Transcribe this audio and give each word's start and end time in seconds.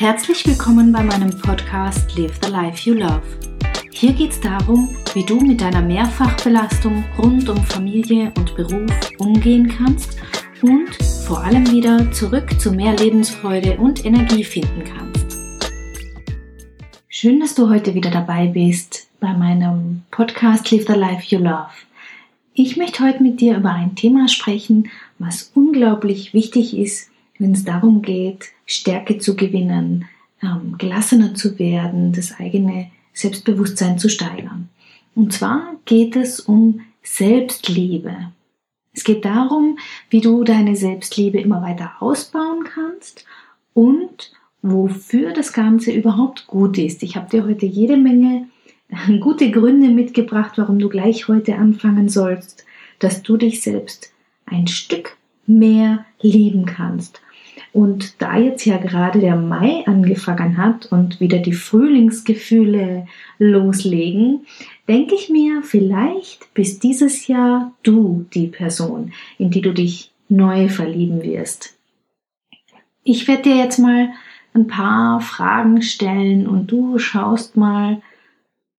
Herzlich 0.00 0.46
willkommen 0.46 0.92
bei 0.92 1.02
meinem 1.02 1.36
Podcast 1.40 2.16
Live 2.16 2.38
the 2.40 2.52
Life 2.52 2.88
You 2.88 2.94
Love. 2.94 3.20
Hier 3.90 4.12
geht 4.12 4.30
es 4.30 4.40
darum, 4.40 4.96
wie 5.12 5.24
du 5.24 5.40
mit 5.40 5.60
deiner 5.60 5.82
Mehrfachbelastung 5.82 7.04
rund 7.18 7.48
um 7.48 7.56
Familie 7.64 8.32
und 8.36 8.54
Beruf 8.54 8.92
umgehen 9.18 9.66
kannst 9.66 10.16
und 10.62 10.94
vor 11.26 11.42
allem 11.42 11.68
wieder 11.72 12.12
zurück 12.12 12.60
zu 12.60 12.70
mehr 12.70 12.94
Lebensfreude 12.94 13.76
und 13.78 14.04
Energie 14.04 14.44
finden 14.44 14.84
kannst. 14.84 15.36
Schön, 17.08 17.40
dass 17.40 17.56
du 17.56 17.68
heute 17.68 17.92
wieder 17.96 18.12
dabei 18.12 18.46
bist 18.46 19.08
bei 19.18 19.32
meinem 19.32 20.02
Podcast 20.12 20.70
Live 20.70 20.86
the 20.86 20.92
Life 20.92 21.24
You 21.26 21.40
Love. 21.40 21.72
Ich 22.54 22.76
möchte 22.76 23.02
heute 23.02 23.20
mit 23.20 23.40
dir 23.40 23.56
über 23.56 23.72
ein 23.72 23.96
Thema 23.96 24.28
sprechen, 24.28 24.90
was 25.18 25.50
unglaublich 25.56 26.34
wichtig 26.34 26.78
ist, 26.78 27.07
wenn 27.38 27.52
es 27.52 27.64
darum 27.64 28.02
geht, 28.02 28.46
Stärke 28.66 29.18
zu 29.18 29.36
gewinnen, 29.36 30.06
ähm, 30.42 30.76
gelassener 30.78 31.34
zu 31.34 31.58
werden, 31.58 32.12
das 32.12 32.38
eigene 32.38 32.90
Selbstbewusstsein 33.12 33.98
zu 33.98 34.08
steigern. 34.08 34.68
Und 35.14 35.32
zwar 35.32 35.74
geht 35.84 36.16
es 36.16 36.40
um 36.40 36.80
Selbstliebe. 37.02 38.32
Es 38.92 39.04
geht 39.04 39.24
darum, 39.24 39.78
wie 40.10 40.20
du 40.20 40.44
deine 40.44 40.76
Selbstliebe 40.76 41.38
immer 41.40 41.62
weiter 41.62 41.92
ausbauen 42.00 42.64
kannst 42.64 43.24
und 43.74 44.32
wofür 44.62 45.32
das 45.32 45.52
Ganze 45.52 45.92
überhaupt 45.92 46.46
gut 46.46 46.78
ist. 46.78 47.02
Ich 47.02 47.16
habe 47.16 47.30
dir 47.30 47.46
heute 47.46 47.66
jede 47.66 47.96
Menge 47.96 48.48
gute 49.20 49.50
Gründe 49.50 49.88
mitgebracht, 49.88 50.52
warum 50.56 50.78
du 50.78 50.88
gleich 50.88 51.28
heute 51.28 51.56
anfangen 51.56 52.08
sollst, 52.08 52.64
dass 52.98 53.22
du 53.22 53.36
dich 53.36 53.62
selbst 53.62 54.12
ein 54.46 54.66
Stück 54.66 55.16
mehr 55.46 56.04
lieben 56.20 56.66
kannst. 56.66 57.20
Und 57.72 58.20
da 58.22 58.38
jetzt 58.38 58.64
ja 58.64 58.78
gerade 58.78 59.20
der 59.20 59.36
Mai 59.36 59.84
angefangen 59.86 60.56
hat 60.56 60.86
und 60.86 61.20
wieder 61.20 61.38
die 61.38 61.52
Frühlingsgefühle 61.52 63.06
loslegen, 63.38 64.46
denke 64.88 65.14
ich 65.14 65.28
mir, 65.28 65.62
vielleicht 65.62 66.52
bist 66.54 66.82
dieses 66.82 67.26
Jahr 67.26 67.72
du 67.82 68.26
die 68.32 68.46
Person, 68.46 69.12
in 69.38 69.50
die 69.50 69.60
du 69.60 69.72
dich 69.72 70.12
neu 70.28 70.68
verlieben 70.68 71.22
wirst. 71.22 71.76
Ich 73.04 73.28
werde 73.28 73.42
dir 73.42 73.56
jetzt 73.56 73.78
mal 73.78 74.10
ein 74.54 74.66
paar 74.66 75.20
Fragen 75.20 75.82
stellen 75.82 76.46
und 76.46 76.70
du 76.70 76.98
schaust 76.98 77.56
mal, 77.56 78.02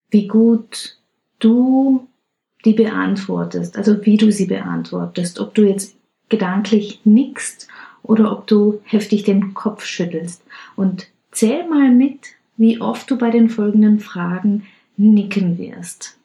wie 0.09 0.27
gut 0.27 0.97
du 1.39 2.07
die 2.65 2.73
beantwortest, 2.73 3.77
also 3.77 4.05
wie 4.05 4.17
du 4.17 4.31
sie 4.31 4.45
beantwortest, 4.45 5.39
ob 5.39 5.55
du 5.55 5.63
jetzt 5.63 5.95
gedanklich 6.27 7.01
nickst 7.05 7.67
oder 8.09 8.31
ob 8.31 8.47
du 8.47 8.81
heftig 8.85 9.23
den 9.23 9.53
Kopf 9.53 9.85
schüttelst. 9.85 10.41
Und 10.75 11.07
zähl 11.31 11.69
mal 11.69 11.91
mit, 11.91 12.19
wie 12.57 12.81
oft 12.81 13.09
du 13.11 13.17
bei 13.19 13.29
den 13.29 13.49
folgenden 13.49 13.99
Fragen 13.99 14.65
nicken 14.97 15.59
wirst. 15.59 16.17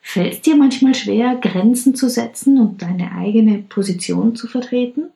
Fällt 0.00 0.34
es 0.34 0.40
dir 0.40 0.56
manchmal 0.56 0.94
schwer, 0.94 1.34
Grenzen 1.36 1.96
zu 1.96 2.08
setzen 2.08 2.60
und 2.60 2.82
deine 2.82 3.12
eigene 3.12 3.58
Position 3.58 4.36
zu 4.36 4.46
vertreten? 4.46 5.10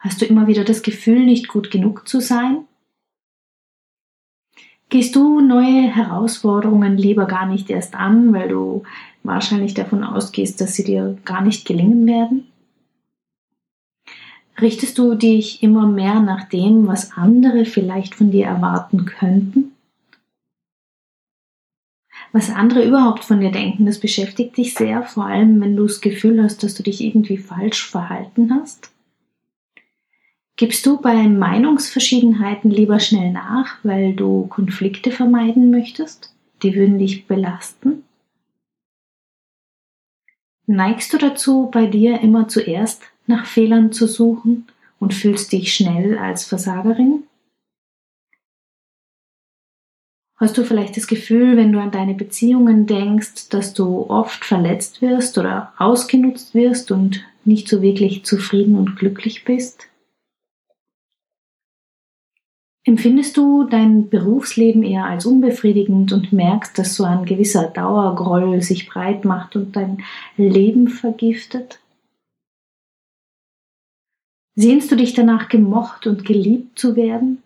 Hast 0.00 0.20
du 0.20 0.24
immer 0.26 0.48
wieder 0.48 0.64
das 0.64 0.82
Gefühl, 0.82 1.24
nicht 1.24 1.46
gut 1.46 1.70
genug 1.70 2.08
zu 2.08 2.20
sein? 2.20 2.64
Gehst 4.88 5.14
du 5.14 5.40
neue 5.40 5.94
Herausforderungen 5.94 6.96
lieber 6.96 7.26
gar 7.26 7.46
nicht 7.46 7.70
erst 7.70 7.94
an, 7.94 8.32
weil 8.32 8.48
du 8.48 8.82
wahrscheinlich 9.22 9.74
davon 9.74 10.02
ausgehst, 10.02 10.60
dass 10.60 10.74
sie 10.74 10.82
dir 10.82 11.16
gar 11.24 11.42
nicht 11.42 11.66
gelingen 11.66 12.08
werden? 12.08 12.49
Richtest 14.60 14.98
du 14.98 15.14
dich 15.14 15.62
immer 15.62 15.86
mehr 15.86 16.20
nach 16.20 16.48
dem, 16.48 16.86
was 16.86 17.12
andere 17.12 17.64
vielleicht 17.64 18.14
von 18.14 18.30
dir 18.30 18.46
erwarten 18.46 19.06
könnten? 19.06 19.72
Was 22.32 22.50
andere 22.50 22.84
überhaupt 22.86 23.24
von 23.24 23.40
dir 23.40 23.50
denken, 23.50 23.86
das 23.86 23.98
beschäftigt 23.98 24.56
dich 24.56 24.74
sehr, 24.74 25.02
vor 25.02 25.26
allem 25.26 25.60
wenn 25.60 25.76
du 25.76 25.84
das 25.84 26.00
Gefühl 26.00 26.42
hast, 26.42 26.62
dass 26.62 26.74
du 26.74 26.82
dich 26.82 27.02
irgendwie 27.02 27.38
falsch 27.38 27.88
verhalten 27.88 28.54
hast? 28.54 28.92
Gibst 30.56 30.84
du 30.84 31.00
bei 31.00 31.26
Meinungsverschiedenheiten 31.26 32.70
lieber 32.70 33.00
schnell 33.00 33.32
nach, 33.32 33.78
weil 33.82 34.14
du 34.14 34.46
Konflikte 34.48 35.10
vermeiden 35.10 35.70
möchtest? 35.70 36.34
Die 36.62 36.74
würden 36.74 36.98
dich 36.98 37.26
belasten? 37.26 38.04
Neigst 40.66 41.12
du 41.14 41.18
dazu, 41.18 41.70
bei 41.72 41.86
dir 41.86 42.20
immer 42.20 42.46
zuerst 42.46 43.09
nach 43.30 43.46
Fehlern 43.46 43.92
zu 43.92 44.06
suchen 44.06 44.66
und 44.98 45.14
fühlst 45.14 45.52
dich 45.52 45.72
schnell 45.72 46.18
als 46.18 46.44
Versagerin? 46.44 47.24
Hast 50.36 50.56
du 50.56 50.64
vielleicht 50.64 50.96
das 50.96 51.06
Gefühl, 51.06 51.56
wenn 51.56 51.72
du 51.72 51.80
an 51.80 51.90
deine 51.90 52.14
Beziehungen 52.14 52.86
denkst, 52.86 53.50
dass 53.50 53.74
du 53.74 54.08
oft 54.08 54.44
verletzt 54.44 55.02
wirst 55.02 55.36
oder 55.36 55.74
ausgenutzt 55.76 56.54
wirst 56.54 56.90
und 56.90 57.22
nicht 57.44 57.68
so 57.68 57.82
wirklich 57.82 58.24
zufrieden 58.24 58.76
und 58.76 58.96
glücklich 58.96 59.44
bist? 59.44 59.86
Empfindest 62.84 63.36
du 63.36 63.64
dein 63.64 64.08
Berufsleben 64.08 64.82
eher 64.82 65.04
als 65.04 65.26
unbefriedigend 65.26 66.12
und 66.12 66.32
merkst, 66.32 66.78
dass 66.78 66.96
so 66.96 67.04
ein 67.04 67.26
gewisser 67.26 67.68
Dauergroll 67.68 68.62
sich 68.62 68.88
breit 68.88 69.26
macht 69.26 69.54
und 69.56 69.76
dein 69.76 70.02
Leben 70.38 70.88
vergiftet? 70.88 71.79
Sehnst 74.56 74.90
du 74.90 74.96
dich 74.96 75.14
danach, 75.14 75.48
gemocht 75.48 76.06
und 76.06 76.24
geliebt 76.24 76.78
zu 76.78 76.96
werden? 76.96 77.42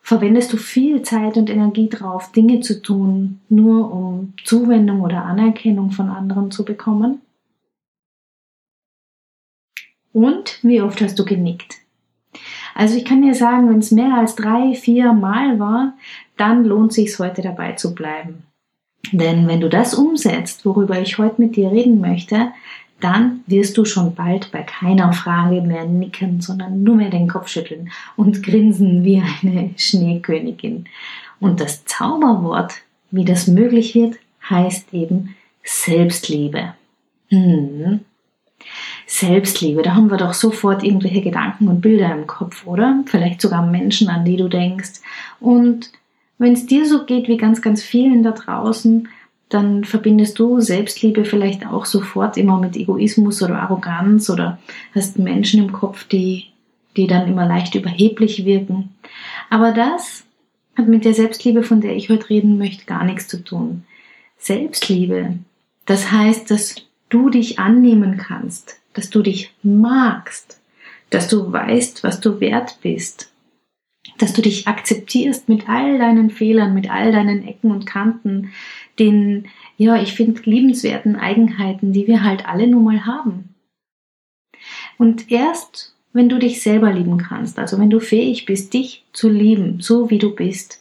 Verwendest 0.00 0.52
du 0.52 0.58
viel 0.58 1.02
Zeit 1.02 1.36
und 1.36 1.48
Energie 1.48 1.88
drauf, 1.88 2.30
Dinge 2.32 2.60
zu 2.60 2.82
tun, 2.82 3.40
nur 3.48 3.90
um 3.90 4.34
Zuwendung 4.44 5.00
oder 5.00 5.24
Anerkennung 5.24 5.90
von 5.90 6.10
anderen 6.10 6.50
zu 6.50 6.64
bekommen? 6.64 7.22
Und 10.12 10.58
wie 10.62 10.80
oft 10.80 11.00
hast 11.00 11.18
du 11.18 11.24
genickt? 11.24 11.76
Also 12.74 12.96
ich 12.96 13.04
kann 13.04 13.22
dir 13.22 13.34
sagen, 13.34 13.70
wenn 13.70 13.78
es 13.78 13.92
mehr 13.92 14.14
als 14.14 14.34
drei, 14.34 14.74
vier 14.74 15.12
Mal 15.12 15.58
war, 15.58 15.94
dann 16.36 16.64
lohnt 16.64 16.92
sich 16.92 17.18
heute 17.18 17.42
dabei 17.42 17.72
zu 17.72 17.94
bleiben. 17.94 18.44
Denn 19.12 19.46
wenn 19.48 19.60
du 19.60 19.68
das 19.68 19.94
umsetzt, 19.94 20.64
worüber 20.64 21.00
ich 21.00 21.18
heute 21.18 21.40
mit 21.40 21.56
dir 21.56 21.70
reden 21.70 22.00
möchte, 22.00 22.52
dann 23.00 23.40
wirst 23.46 23.76
du 23.76 23.84
schon 23.84 24.14
bald 24.14 24.50
bei 24.52 24.62
keiner 24.62 25.12
Frage 25.12 25.60
mehr 25.60 25.84
nicken, 25.84 26.40
sondern 26.40 26.82
nur 26.82 26.96
mehr 26.96 27.10
den 27.10 27.28
Kopf 27.28 27.48
schütteln 27.48 27.90
und 28.16 28.42
grinsen 28.42 29.04
wie 29.04 29.22
eine 29.42 29.70
Schneekönigin. 29.76 30.86
Und 31.40 31.60
das 31.60 31.84
Zauberwort, 31.84 32.74
wie 33.10 33.24
das 33.24 33.46
möglich 33.46 33.94
wird, 33.94 34.16
heißt 34.48 34.94
eben 34.94 35.34
Selbstliebe. 35.62 36.74
Hm. 37.28 38.00
Selbstliebe, 39.06 39.82
da 39.82 39.94
haben 39.94 40.10
wir 40.10 40.16
doch 40.16 40.32
sofort 40.32 40.82
irgendwelche 40.82 41.20
Gedanken 41.20 41.68
und 41.68 41.80
Bilder 41.80 42.12
im 42.12 42.26
Kopf, 42.26 42.66
oder? 42.66 43.02
Vielleicht 43.06 43.40
sogar 43.40 43.66
Menschen, 43.66 44.08
an 44.08 44.24
die 44.24 44.36
du 44.36 44.48
denkst. 44.48 45.00
Und 45.40 45.90
wenn 46.38 46.54
es 46.54 46.66
dir 46.66 46.86
so 46.86 47.04
geht 47.04 47.28
wie 47.28 47.36
ganz, 47.36 47.60
ganz 47.60 47.82
vielen 47.82 48.22
da 48.22 48.32
draußen, 48.32 49.08
dann 49.48 49.84
verbindest 49.84 50.38
du 50.38 50.60
Selbstliebe 50.60 51.24
vielleicht 51.24 51.66
auch 51.66 51.84
sofort 51.84 52.36
immer 52.36 52.58
mit 52.58 52.76
Egoismus 52.76 53.42
oder 53.42 53.60
Arroganz 53.60 54.30
oder 54.30 54.58
hast 54.94 55.18
Menschen 55.18 55.62
im 55.62 55.72
Kopf, 55.72 56.04
die, 56.04 56.46
die 56.96 57.06
dann 57.06 57.28
immer 57.28 57.46
leicht 57.46 57.74
überheblich 57.74 58.44
wirken. 58.44 58.94
Aber 59.50 59.72
das 59.72 60.24
hat 60.76 60.88
mit 60.88 61.04
der 61.04 61.14
Selbstliebe, 61.14 61.62
von 61.62 61.80
der 61.80 61.94
ich 61.94 62.08
heute 62.08 62.30
reden 62.30 62.58
möchte, 62.58 62.84
gar 62.86 63.04
nichts 63.04 63.28
zu 63.28 63.44
tun. 63.44 63.84
Selbstliebe, 64.38 65.38
das 65.86 66.10
heißt, 66.10 66.50
dass 66.50 66.76
du 67.08 67.30
dich 67.30 67.58
annehmen 67.58 68.16
kannst, 68.16 68.80
dass 68.94 69.10
du 69.10 69.22
dich 69.22 69.52
magst, 69.62 70.60
dass 71.10 71.28
du 71.28 71.52
weißt, 71.52 72.02
was 72.02 72.20
du 72.20 72.40
wert 72.40 72.78
bist, 72.82 73.30
dass 74.18 74.32
du 74.32 74.42
dich 74.42 74.66
akzeptierst 74.66 75.48
mit 75.48 75.68
all 75.68 75.98
deinen 75.98 76.30
Fehlern, 76.30 76.74
mit 76.74 76.90
all 76.90 77.12
deinen 77.12 77.46
Ecken 77.46 77.70
und 77.70 77.86
Kanten, 77.86 78.52
den, 78.98 79.48
ja, 79.76 80.00
ich 80.00 80.12
finde, 80.12 80.40
liebenswerten 80.44 81.16
Eigenheiten, 81.16 81.92
die 81.92 82.06
wir 82.06 82.22
halt 82.22 82.46
alle 82.46 82.66
nun 82.66 82.84
mal 82.84 83.06
haben. 83.06 83.54
Und 84.98 85.30
erst, 85.30 85.94
wenn 86.12 86.28
du 86.28 86.38
dich 86.38 86.62
selber 86.62 86.92
lieben 86.92 87.18
kannst, 87.18 87.58
also 87.58 87.78
wenn 87.78 87.90
du 87.90 88.00
fähig 88.00 88.46
bist, 88.46 88.72
dich 88.72 89.04
zu 89.12 89.28
lieben, 89.28 89.80
so 89.80 90.10
wie 90.10 90.18
du 90.18 90.34
bist, 90.34 90.80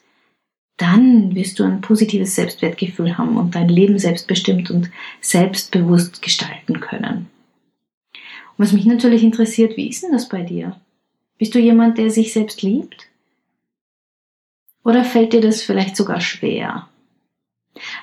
dann 0.77 1.35
wirst 1.35 1.59
du 1.59 1.63
ein 1.63 1.81
positives 1.81 2.35
Selbstwertgefühl 2.35 3.17
haben 3.17 3.37
und 3.37 3.55
dein 3.55 3.69
Leben 3.69 3.99
selbstbestimmt 3.99 4.71
und 4.71 4.89
selbstbewusst 5.21 6.21
gestalten 6.21 6.79
können. 6.79 7.29
Und 8.57 8.65
was 8.65 8.73
mich 8.73 8.85
natürlich 8.85 9.23
interessiert, 9.23 9.77
wie 9.77 9.89
ist 9.89 10.03
denn 10.03 10.11
das 10.11 10.29
bei 10.29 10.41
dir? 10.41 10.79
Bist 11.37 11.55
du 11.55 11.59
jemand, 11.59 11.97
der 11.97 12.09
sich 12.09 12.33
selbst 12.33 12.61
liebt? 12.61 13.07
Oder 14.83 15.03
fällt 15.03 15.33
dir 15.33 15.41
das 15.41 15.61
vielleicht 15.61 15.95
sogar 15.95 16.21
schwer? 16.21 16.87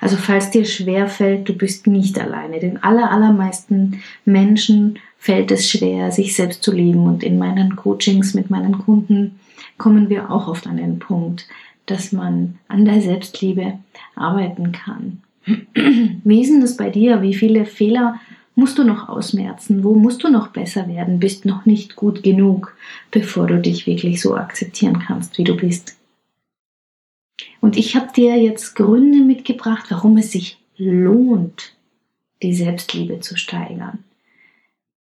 Also 0.01 0.17
falls 0.17 0.51
dir 0.51 0.65
schwer 0.65 1.09
fällt, 1.09 1.49
du 1.49 1.55
bist 1.55 1.87
nicht 1.87 2.19
alleine. 2.19 2.59
Den 2.59 2.83
aller, 2.83 3.11
allermeisten 3.11 4.03
Menschen 4.25 4.99
fällt 5.19 5.51
es 5.51 5.71
schwer, 5.71 6.11
sich 6.11 6.35
selbst 6.35 6.63
zu 6.63 6.73
lieben. 6.73 7.05
Und 7.07 7.23
in 7.23 7.39
meinen 7.39 7.77
Coachings 7.77 8.35
mit 8.35 8.51
meinen 8.51 8.79
Kunden 8.79 9.39
kommen 9.79 10.09
wir 10.09 10.31
auch 10.31 10.49
oft 10.49 10.67
an 10.67 10.79
den 10.79 10.99
Punkt, 10.99 11.47
dass 11.87 12.13
man 12.13 12.59
an 12.69 12.85
der 12.85 13.01
Selbstliebe 13.01 13.79
arbeiten 14.15 14.73
kann. 14.73 15.23
Wie 16.25 16.41
ist 16.41 16.51
denn 16.51 16.61
das 16.61 16.77
bei 16.77 16.91
dir? 16.91 17.23
Wie 17.23 17.35
viele 17.35 17.65
Fehler 17.65 18.21
musst 18.55 18.79
du 18.79 18.85
noch 18.85 19.09
ausmerzen? 19.09 19.85
Wo 19.85 19.95
musst 19.95 20.23
du 20.23 20.29
noch 20.29 20.49
besser 20.49 20.89
werden? 20.89 21.21
Bist 21.21 21.45
noch 21.45 21.65
nicht 21.67 21.97
gut 21.97 22.23
genug, 22.23 22.77
bevor 23.11 23.47
du 23.47 23.59
dich 23.59 23.87
wirklich 23.87 24.21
so 24.21 24.37
akzeptieren 24.37 24.99
kannst, 25.07 25.39
wie 25.39 25.45
du 25.45 25.57
bist. 25.57 25.97
Und 27.61 27.77
ich 27.77 27.97
habe 27.97 28.13
dir 28.13 28.37
jetzt 28.37 28.75
Gründe 28.75 29.21
mitgebracht, 29.21 29.87
warum 29.91 30.17
es 30.17 30.33
sich 30.33 30.59
lohnt, 30.77 31.75
die 32.43 32.55
Selbstliebe 32.55 33.21
zu 33.21 33.37
steigern. 33.37 34.05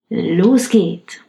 Los 0.09 0.69
geht! 0.69 1.23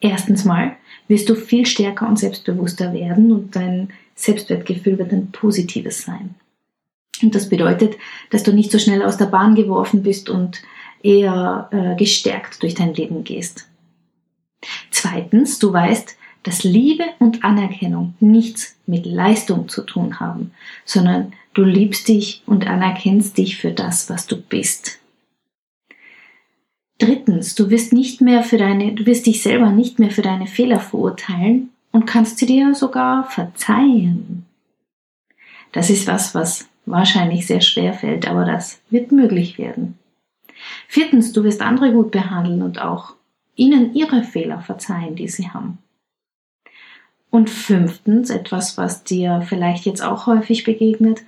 Erstens 0.00 0.44
mal 0.44 0.76
wirst 1.08 1.28
du 1.28 1.34
viel 1.34 1.66
stärker 1.66 2.08
und 2.08 2.18
selbstbewusster 2.18 2.92
werden 2.92 3.32
und 3.32 3.56
dein 3.56 3.90
Selbstwertgefühl 4.14 4.98
wird 4.98 5.12
ein 5.12 5.30
positives 5.30 6.02
sein. 6.02 6.34
Und 7.22 7.34
das 7.34 7.48
bedeutet, 7.48 7.96
dass 8.30 8.42
du 8.42 8.52
nicht 8.52 8.70
so 8.70 8.78
schnell 8.78 9.02
aus 9.02 9.16
der 9.16 9.26
Bahn 9.26 9.54
geworfen 9.54 10.02
bist 10.02 10.28
und 10.28 10.62
eher 11.02 11.68
äh, 11.72 11.96
gestärkt 11.96 12.62
durch 12.62 12.74
dein 12.74 12.94
Leben 12.94 13.24
gehst. 13.24 13.68
Zweitens, 14.90 15.58
du 15.58 15.72
weißt, 15.72 16.15
dass 16.46 16.62
Liebe 16.62 17.04
und 17.18 17.42
Anerkennung 17.42 18.14
nichts 18.20 18.76
mit 18.86 19.04
Leistung 19.04 19.68
zu 19.68 19.82
tun 19.82 20.20
haben, 20.20 20.52
sondern 20.84 21.32
du 21.54 21.64
liebst 21.64 22.06
dich 22.06 22.42
und 22.46 22.68
anerkennst 22.68 23.36
dich 23.36 23.56
für 23.56 23.72
das, 23.72 24.08
was 24.08 24.28
du 24.28 24.40
bist. 24.40 25.00
Drittens, 26.98 27.56
du 27.56 27.68
wirst 27.68 27.92
nicht 27.92 28.20
mehr 28.20 28.44
für 28.44 28.58
deine, 28.58 28.92
du 28.92 29.06
wirst 29.06 29.26
dich 29.26 29.42
selber 29.42 29.70
nicht 29.70 29.98
mehr 29.98 30.12
für 30.12 30.22
deine 30.22 30.46
Fehler 30.46 30.78
verurteilen 30.78 31.70
und 31.90 32.06
kannst 32.06 32.38
sie 32.38 32.46
dir 32.46 32.76
sogar 32.76 33.28
verzeihen. 33.28 34.46
Das 35.72 35.90
ist 35.90 36.06
was, 36.06 36.32
was 36.36 36.68
wahrscheinlich 36.86 37.48
sehr 37.48 37.60
schwer 37.60 37.92
fällt, 37.92 38.28
aber 38.28 38.44
das 38.44 38.80
wird 38.88 39.10
möglich 39.10 39.58
werden. 39.58 39.98
Viertens, 40.86 41.32
du 41.32 41.42
wirst 41.42 41.60
andere 41.60 41.90
gut 41.90 42.12
behandeln 42.12 42.62
und 42.62 42.80
auch 42.80 43.14
ihnen 43.56 43.96
ihre 43.96 44.22
Fehler 44.22 44.60
verzeihen, 44.60 45.16
die 45.16 45.26
sie 45.26 45.48
haben. 45.48 45.78
Und 47.36 47.50
fünftens, 47.50 48.30
etwas, 48.30 48.78
was 48.78 49.04
dir 49.04 49.44
vielleicht 49.46 49.84
jetzt 49.84 50.02
auch 50.02 50.26
häufig 50.26 50.64
begegnet, 50.64 51.20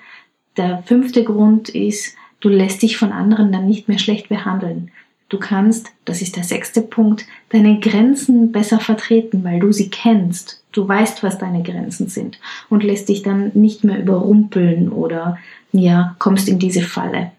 der 0.57 0.83
fünfte 0.85 1.23
Grund 1.23 1.69
ist, 1.69 2.17
du 2.41 2.49
lässt 2.49 2.81
dich 2.81 2.97
von 2.97 3.13
anderen 3.13 3.53
dann 3.53 3.67
nicht 3.67 3.89
mehr 3.89 3.99
schlecht 3.99 4.31
behandeln. 4.31 4.91
Du 5.29 5.39
kannst, 5.39 5.93
das 6.07 6.23
ist 6.23 6.37
der 6.37 6.45
sechste 6.45 6.81
Punkt, 6.81 7.27
deine 7.51 7.79
Grenzen 7.79 8.53
besser 8.53 8.81
vertreten, 8.81 9.45
weil 9.45 9.61
du 9.61 9.71
sie 9.71 9.91
kennst. 9.91 10.65
Du 10.73 10.89
weißt, 10.89 11.23
was 11.23 11.37
deine 11.37 11.63
Grenzen 11.63 12.09
sind 12.09 12.41
und 12.71 12.85
lässt 12.85 13.11
dich 13.11 13.23
dann 13.23 13.51
nicht 13.53 13.85
mehr 13.85 14.01
überrumpeln 14.01 14.89
oder 14.89 15.37
ja, 15.73 16.17
kommst 16.19 16.49
in 16.49 16.59
diese 16.59 16.81
Falle. 16.81 17.33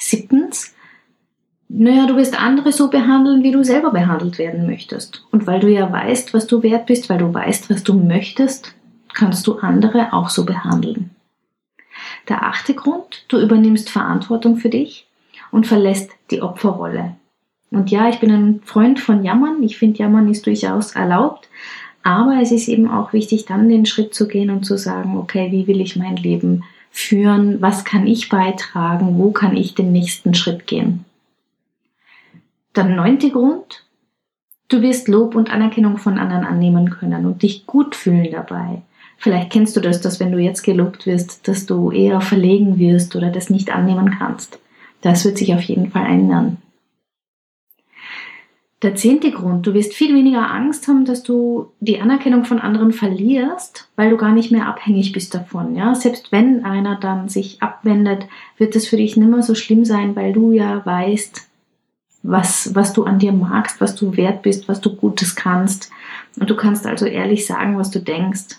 Siebtens, 0.00 0.72
naja, 1.72 2.06
du 2.06 2.16
wirst 2.16 2.38
andere 2.38 2.72
so 2.72 2.90
behandeln, 2.90 3.44
wie 3.44 3.52
du 3.52 3.62
selber 3.62 3.92
behandelt 3.92 4.38
werden 4.38 4.66
möchtest. 4.66 5.24
Und 5.30 5.46
weil 5.46 5.60
du 5.60 5.68
ja 5.68 5.90
weißt, 5.90 6.34
was 6.34 6.48
du 6.48 6.64
wert 6.64 6.86
bist, 6.86 7.08
weil 7.08 7.18
du 7.18 7.32
weißt, 7.32 7.70
was 7.70 7.84
du 7.84 7.94
möchtest, 7.94 8.74
kannst 9.14 9.46
du 9.46 9.58
andere 9.58 10.12
auch 10.12 10.30
so 10.30 10.44
behandeln. 10.44 11.10
Der 12.28 12.42
achte 12.42 12.74
Grund, 12.74 13.24
du 13.28 13.38
übernimmst 13.38 13.88
Verantwortung 13.88 14.56
für 14.56 14.68
dich 14.68 15.06
und 15.52 15.66
verlässt 15.66 16.10
die 16.32 16.42
Opferrolle. 16.42 17.14
Und 17.70 17.90
ja, 17.92 18.08
ich 18.08 18.18
bin 18.18 18.32
ein 18.32 18.60
Freund 18.64 18.98
von 18.98 19.22
Jammern. 19.22 19.62
Ich 19.62 19.78
finde, 19.78 20.00
Jammern 20.00 20.28
ist 20.28 20.46
durchaus 20.46 20.96
erlaubt. 20.96 21.48
Aber 22.02 22.40
es 22.42 22.50
ist 22.50 22.66
eben 22.66 22.90
auch 22.90 23.12
wichtig, 23.12 23.44
dann 23.44 23.68
den 23.68 23.86
Schritt 23.86 24.12
zu 24.12 24.26
gehen 24.26 24.50
und 24.50 24.64
zu 24.64 24.76
sagen, 24.76 25.16
okay, 25.16 25.52
wie 25.52 25.68
will 25.68 25.80
ich 25.80 25.94
mein 25.94 26.16
Leben 26.16 26.64
führen? 26.90 27.60
Was 27.62 27.84
kann 27.84 28.08
ich 28.08 28.28
beitragen? 28.28 29.18
Wo 29.18 29.30
kann 29.30 29.56
ich 29.56 29.76
den 29.76 29.92
nächsten 29.92 30.34
Schritt 30.34 30.66
gehen? 30.66 31.04
Der 32.76 32.84
neunte 32.84 33.30
Grund, 33.30 33.84
du 34.68 34.80
wirst 34.80 35.08
Lob 35.08 35.34
und 35.34 35.52
Anerkennung 35.52 35.98
von 35.98 36.18
anderen 36.18 36.44
annehmen 36.44 36.90
können 36.90 37.26
und 37.26 37.42
dich 37.42 37.66
gut 37.66 37.96
fühlen 37.96 38.30
dabei. 38.30 38.82
Vielleicht 39.18 39.50
kennst 39.50 39.76
du 39.76 39.80
das, 39.80 40.00
dass 40.00 40.20
wenn 40.20 40.32
du 40.32 40.38
jetzt 40.38 40.62
gelobt 40.62 41.04
wirst, 41.04 41.46
dass 41.46 41.66
du 41.66 41.90
eher 41.90 42.20
verlegen 42.20 42.78
wirst 42.78 43.16
oder 43.16 43.30
das 43.30 43.50
nicht 43.50 43.70
annehmen 43.74 44.16
kannst. 44.18 44.60
Das 45.02 45.24
wird 45.24 45.36
sich 45.36 45.52
auf 45.52 45.62
jeden 45.62 45.90
Fall 45.90 46.06
ändern. 46.06 46.58
Der 48.82 48.94
zehnte 48.94 49.30
Grund, 49.30 49.66
du 49.66 49.74
wirst 49.74 49.92
viel 49.92 50.14
weniger 50.14 50.50
Angst 50.50 50.88
haben, 50.88 51.04
dass 51.04 51.22
du 51.22 51.72
die 51.80 52.00
Anerkennung 52.00 52.46
von 52.46 52.60
anderen 52.60 52.92
verlierst, 52.92 53.90
weil 53.96 54.08
du 54.08 54.16
gar 54.16 54.32
nicht 54.32 54.50
mehr 54.50 54.68
abhängig 54.68 55.12
bist 55.12 55.34
davon. 55.34 55.76
Ja? 55.76 55.94
Selbst 55.94 56.32
wenn 56.32 56.64
einer 56.64 56.96
dann 56.96 57.28
sich 57.28 57.60
abwendet, 57.60 58.26
wird 58.56 58.74
es 58.74 58.88
für 58.88 58.96
dich 58.96 59.18
nimmer 59.18 59.42
so 59.42 59.54
schlimm 59.54 59.84
sein, 59.84 60.16
weil 60.16 60.32
du 60.32 60.52
ja 60.52 60.80
weißt, 60.86 61.49
was, 62.22 62.74
was 62.74 62.92
du 62.92 63.04
an 63.04 63.18
dir 63.18 63.32
magst, 63.32 63.80
was 63.80 63.94
du 63.94 64.16
wert 64.16 64.42
bist, 64.42 64.68
was 64.68 64.80
du 64.80 64.94
Gutes 64.94 65.34
kannst. 65.34 65.90
Und 66.38 66.50
du 66.50 66.56
kannst 66.56 66.86
also 66.86 67.06
ehrlich 67.06 67.46
sagen, 67.46 67.78
was 67.78 67.90
du 67.90 68.00
denkst. 68.00 68.58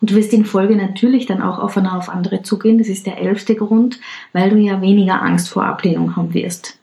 Und 0.00 0.10
du 0.10 0.14
wirst 0.16 0.32
in 0.32 0.44
Folge 0.44 0.76
natürlich 0.76 1.26
dann 1.26 1.42
auch 1.42 1.58
offener 1.58 1.96
auf 1.96 2.08
andere 2.08 2.42
zugehen. 2.42 2.78
Das 2.78 2.88
ist 2.88 3.06
der 3.06 3.18
elfte 3.18 3.54
Grund, 3.54 4.00
weil 4.32 4.50
du 4.50 4.56
ja 4.56 4.80
weniger 4.80 5.22
Angst 5.22 5.48
vor 5.48 5.64
Ablehnung 5.64 6.16
haben 6.16 6.34
wirst. 6.34 6.78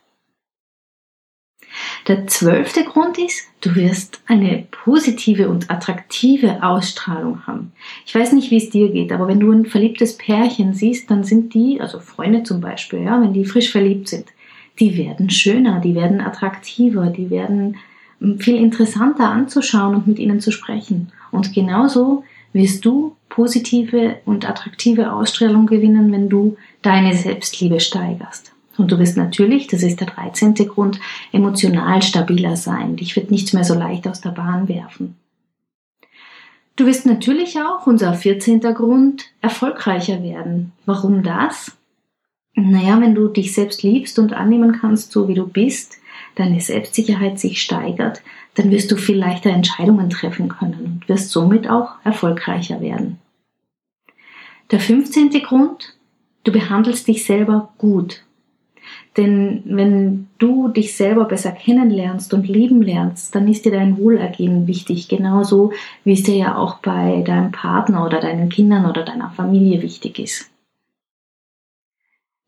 Der 2.08 2.26
zwölfte 2.28 2.86
Grund 2.86 3.18
ist, 3.18 3.48
du 3.62 3.76
wirst 3.76 4.22
eine 4.28 4.66
positive 4.72 5.50
und 5.50 5.70
attraktive 5.70 6.64
Ausstrahlung 6.64 7.46
haben. 7.46 7.74
Ich 8.06 8.16
weiß 8.16 8.32
nicht, 8.32 8.50
wie 8.50 8.58
es 8.58 8.70
dir 8.70 8.90
geht, 8.90 9.12
aber 9.12 9.28
wenn 9.28 9.40
du 9.40 9.52
ein 9.52 9.66
verliebtes 9.66 10.18
Pärchen 10.18 10.74
siehst, 10.74 11.12
dann 11.12 11.24
sind 11.24 11.54
die, 11.54 11.82
also 11.82 12.00
Freunde 12.00 12.44
zum 12.44 12.62
Beispiel, 12.62 13.02
ja, 13.02 13.22
wenn 13.22 13.34
die 13.34 13.46
frisch 13.46 13.72
verliebt 13.72 14.08
sind, 14.08 14.28
die 14.80 14.98
werden 14.98 15.30
schöner, 15.30 15.80
die 15.80 15.96
werden 15.96 16.22
attraktiver, 16.22 17.08
die 17.08 17.30
werden 17.30 17.78
hm, 18.20 18.40
viel 18.40 18.56
interessanter 18.56 19.30
anzuschauen 19.30 19.96
und 19.96 20.08
mit 20.08 20.20
ihnen 20.20 20.40
zu 20.40 20.52
sprechen. 20.52 21.12
Und 21.32 21.54
genauso 21.54 22.24
wirst 22.54 22.86
du 22.86 23.16
positive 23.30 24.18
und 24.26 24.50
attraktive 24.50 25.12
Ausstrahlung 25.12 25.68
gewinnen, 25.68 26.12
wenn 26.12 26.30
du 26.30 26.58
deine 26.82 27.16
Selbstliebe 27.16 27.80
steigerst. 27.80 28.54
Und 28.78 28.92
du 28.92 29.00
wirst 29.00 29.18
natürlich, 29.18 29.68
das 29.68 29.84
ist 29.84 30.00
der 30.00 30.08
13. 30.08 30.54
Grund, 30.54 31.00
emotional 31.32 32.02
stabiler 32.02 32.56
sein. 32.56 32.96
Dich 32.96 33.16
wird 33.16 33.32
nichts 33.32 33.54
mehr 33.54 33.64
so 33.64 33.74
leicht 33.74 34.08
aus 34.08 34.22
der 34.22 34.30
Bahn 34.30 34.68
werfen. 34.68 35.16
Du 36.76 36.86
wirst 36.86 37.08
natürlich 37.08 37.60
auch, 37.60 37.88
unser 37.88 38.14
14. 38.14 38.60
Grund, 38.60 39.26
erfolgreicher 39.42 40.22
werden. 40.22 40.74
Warum 40.86 41.24
das? 41.24 41.77
Naja, 42.60 43.00
wenn 43.00 43.14
du 43.14 43.28
dich 43.28 43.54
selbst 43.54 43.84
liebst 43.84 44.18
und 44.18 44.34
annehmen 44.34 44.72
kannst, 44.82 45.12
so 45.12 45.28
wie 45.28 45.36
du 45.36 45.46
bist, 45.46 46.00
deine 46.34 46.60
Selbstsicherheit 46.60 47.40
sich 47.40 47.62
steigert, 47.62 48.24
dann 48.56 48.72
wirst 48.72 48.92
du 48.92 48.96
viel 48.96 49.16
leichter 49.16 49.52
Entscheidungen 49.52 50.10
treffen 50.10 50.50
können 50.50 50.80
und 50.84 51.08
wirst 51.08 51.30
somit 51.30 51.70
auch 51.70 51.92
erfolgreicher 52.04 52.82
werden. 52.82 53.20
Der 54.72 54.80
15. 54.80 55.30
Grund, 55.44 55.96
du 56.46 56.52
behandelst 56.52 57.08
dich 57.08 57.26
selber 57.26 57.70
gut. 57.78 58.24
Denn 59.18 59.62
wenn 59.66 60.28
du 60.40 60.70
dich 60.70 60.98
selber 60.98 61.26
besser 61.26 61.52
kennenlernst 61.52 62.34
und 62.34 62.48
lieben 62.48 62.82
lernst, 62.82 63.36
dann 63.36 63.48
ist 63.48 63.66
dir 63.66 63.72
dein 63.72 64.00
Wohlergehen 64.00 64.66
wichtig, 64.66 65.08
genauso 65.08 65.74
wie 66.04 66.14
es 66.14 66.24
dir 66.24 66.36
ja 66.36 66.58
auch 66.58 66.80
bei 66.80 67.22
deinem 67.22 67.52
Partner 67.52 68.04
oder 68.04 68.20
deinen 68.20 68.50
Kindern 68.50 68.90
oder 68.90 69.04
deiner 69.04 69.30
Familie 69.30 69.84
wichtig 69.84 70.18
ist. 70.18 70.50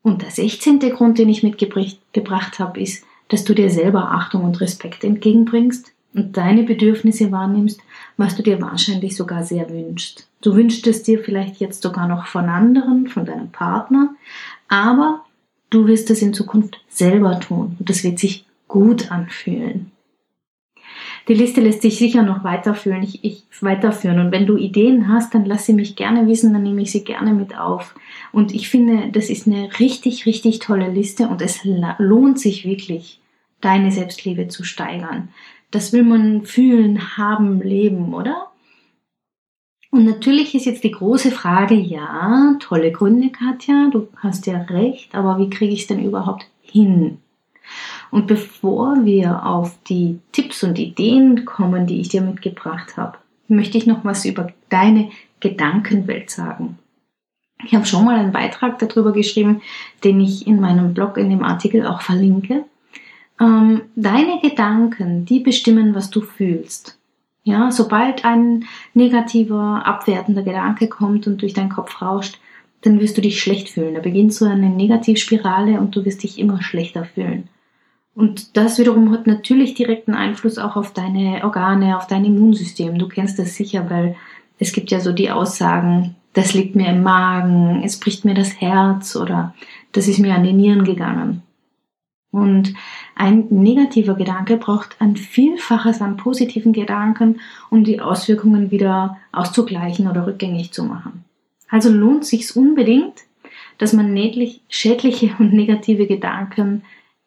Und 0.02 0.22
der 0.22 0.30
16. 0.30 0.80
Grund, 0.80 1.18
den 1.18 1.28
ich 1.28 1.42
mitgebracht 1.42 2.58
habe, 2.58 2.80
ist, 2.80 3.04
dass 3.28 3.44
du 3.44 3.54
dir 3.54 3.70
selber 3.70 4.12
Achtung 4.12 4.44
und 4.44 4.60
Respekt 4.60 5.04
entgegenbringst 5.04 5.92
und 6.14 6.36
deine 6.36 6.64
Bedürfnisse 6.64 7.30
wahrnimmst, 7.30 7.80
was 8.16 8.34
du 8.34 8.42
dir 8.42 8.60
wahrscheinlich 8.60 9.14
sogar 9.14 9.44
sehr 9.44 9.70
wünschst. 9.70 10.26
Du 10.40 10.54
wünschst 10.56 10.86
es 10.86 11.02
dir 11.02 11.20
vielleicht 11.20 11.60
jetzt 11.60 11.82
sogar 11.82 12.08
noch 12.08 12.26
von 12.26 12.48
anderen, 12.48 13.06
von 13.06 13.24
deinem 13.24 13.50
Partner, 13.50 14.14
aber 14.68 15.24
Du 15.70 15.86
wirst 15.86 16.10
es 16.10 16.20
in 16.20 16.34
Zukunft 16.34 16.80
selber 16.88 17.38
tun 17.38 17.76
und 17.78 17.88
es 17.88 18.02
wird 18.02 18.18
sich 18.18 18.44
gut 18.66 19.12
anfühlen. 19.12 19.92
Die 21.30 21.36
Liste 21.36 21.60
lässt 21.60 21.82
sich 21.82 21.96
sicher 21.96 22.24
noch 22.24 22.42
weiterführen, 22.42 23.04
ich, 23.04 23.22
ich 23.22 23.44
weiterführen. 23.60 24.18
Und 24.18 24.32
wenn 24.32 24.46
du 24.46 24.56
Ideen 24.56 25.06
hast, 25.06 25.32
dann 25.32 25.44
lass 25.44 25.64
sie 25.64 25.74
mich 25.74 25.94
gerne 25.94 26.26
wissen, 26.26 26.52
dann 26.52 26.64
nehme 26.64 26.82
ich 26.82 26.90
sie 26.90 27.04
gerne 27.04 27.32
mit 27.32 27.56
auf. 27.56 27.94
Und 28.32 28.52
ich 28.52 28.68
finde, 28.68 29.12
das 29.12 29.30
ist 29.30 29.46
eine 29.46 29.70
richtig, 29.78 30.26
richtig 30.26 30.58
tolle 30.58 30.90
Liste 30.90 31.28
und 31.28 31.40
es 31.40 31.60
lohnt 31.98 32.40
sich 32.40 32.64
wirklich, 32.64 33.20
deine 33.60 33.92
Selbstliebe 33.92 34.48
zu 34.48 34.64
steigern. 34.64 35.28
Das 35.70 35.92
will 35.92 36.02
man 36.02 36.46
fühlen, 36.46 37.16
haben, 37.16 37.62
leben, 37.62 38.12
oder? 38.12 38.50
Und 39.92 40.06
natürlich 40.06 40.56
ist 40.56 40.66
jetzt 40.66 40.82
die 40.82 40.90
große 40.90 41.30
Frage, 41.30 41.76
ja, 41.76 42.56
tolle 42.58 42.90
Gründe, 42.90 43.30
Katja, 43.30 43.88
du 43.92 44.08
hast 44.16 44.48
ja 44.48 44.62
recht, 44.62 45.14
aber 45.14 45.38
wie 45.38 45.48
kriege 45.48 45.72
ich 45.72 45.82
es 45.82 45.86
denn 45.86 46.04
überhaupt 46.04 46.48
hin? 46.60 47.18
Und 48.10 48.26
bevor 48.26 49.04
wir 49.04 49.46
auf 49.46 49.76
die 49.88 50.18
Tipps 50.32 50.64
und 50.64 50.78
Ideen 50.78 51.44
kommen, 51.44 51.86
die 51.86 52.00
ich 52.00 52.08
dir 52.08 52.22
mitgebracht 52.22 52.96
habe, 52.96 53.18
möchte 53.48 53.78
ich 53.78 53.86
noch 53.86 54.04
was 54.04 54.24
über 54.24 54.52
deine 54.68 55.10
Gedankenwelt 55.40 56.30
sagen. 56.30 56.78
Ich 57.64 57.74
habe 57.74 57.86
schon 57.86 58.04
mal 58.04 58.18
einen 58.18 58.32
Beitrag 58.32 58.78
darüber 58.78 59.12
geschrieben, 59.12 59.60
den 60.02 60.20
ich 60.20 60.46
in 60.46 60.60
meinem 60.60 60.94
Blog 60.94 61.18
in 61.18 61.30
dem 61.30 61.44
Artikel 61.44 61.86
auch 61.86 62.00
verlinke. 62.00 62.64
Ähm, 63.40 63.82
deine 63.96 64.40
Gedanken, 64.40 65.24
die 65.24 65.40
bestimmen, 65.40 65.94
was 65.94 66.10
du 66.10 66.20
fühlst. 66.20 66.98
Ja, 67.42 67.70
sobald 67.70 68.24
ein 68.24 68.64
negativer, 68.92 69.82
abwertender 69.86 70.42
Gedanke 70.42 70.88
kommt 70.88 71.26
und 71.26 71.40
durch 71.42 71.54
deinen 71.54 71.70
Kopf 71.70 72.02
rauscht, 72.02 72.38
dann 72.82 73.00
wirst 73.00 73.16
du 73.16 73.22
dich 73.22 73.40
schlecht 73.40 73.70
fühlen. 73.70 73.94
Da 73.94 74.00
beginnt 74.00 74.32
so 74.32 74.44
eine 74.44 74.68
Negativspirale 74.68 75.80
und 75.80 75.94
du 75.96 76.04
wirst 76.04 76.22
dich 76.22 76.38
immer 76.38 76.62
schlechter 76.62 77.04
fühlen. 77.04 77.48
Und 78.20 78.58
das 78.58 78.78
wiederum 78.78 79.12
hat 79.12 79.26
natürlich 79.26 79.72
direkten 79.72 80.12
Einfluss 80.12 80.58
auch 80.58 80.76
auf 80.76 80.92
deine 80.92 81.42
Organe, 81.42 81.96
auf 81.96 82.06
dein 82.06 82.26
Immunsystem. 82.26 82.98
Du 82.98 83.08
kennst 83.08 83.38
das 83.38 83.54
sicher, 83.54 83.88
weil 83.88 84.14
es 84.58 84.74
gibt 84.74 84.90
ja 84.90 85.00
so 85.00 85.10
die 85.12 85.30
Aussagen, 85.30 86.16
das 86.34 86.52
liegt 86.52 86.76
mir 86.76 86.88
im 86.88 87.02
Magen, 87.02 87.82
es 87.82 87.98
bricht 87.98 88.26
mir 88.26 88.34
das 88.34 88.60
Herz 88.60 89.16
oder 89.16 89.54
das 89.92 90.06
ist 90.06 90.18
mir 90.18 90.34
an 90.34 90.44
die 90.44 90.52
Nieren 90.52 90.84
gegangen. 90.84 91.42
Und 92.30 92.74
ein 93.14 93.46
negativer 93.48 94.12
Gedanke 94.12 94.58
braucht 94.58 95.00
ein 95.00 95.16
Vielfaches 95.16 96.02
an 96.02 96.18
positiven 96.18 96.74
Gedanken, 96.74 97.40
um 97.70 97.84
die 97.84 98.02
Auswirkungen 98.02 98.70
wieder 98.70 99.16
auszugleichen 99.32 100.06
oder 100.08 100.26
rückgängig 100.26 100.72
zu 100.72 100.84
machen. 100.84 101.24
Also 101.70 101.90
lohnt 101.90 102.26
sich's 102.26 102.50
unbedingt, 102.50 103.14
dass 103.78 103.94
man 103.94 104.14
schädliche 104.68 105.34
und 105.38 105.54
negative 105.54 106.06
Gedanken 106.06 106.82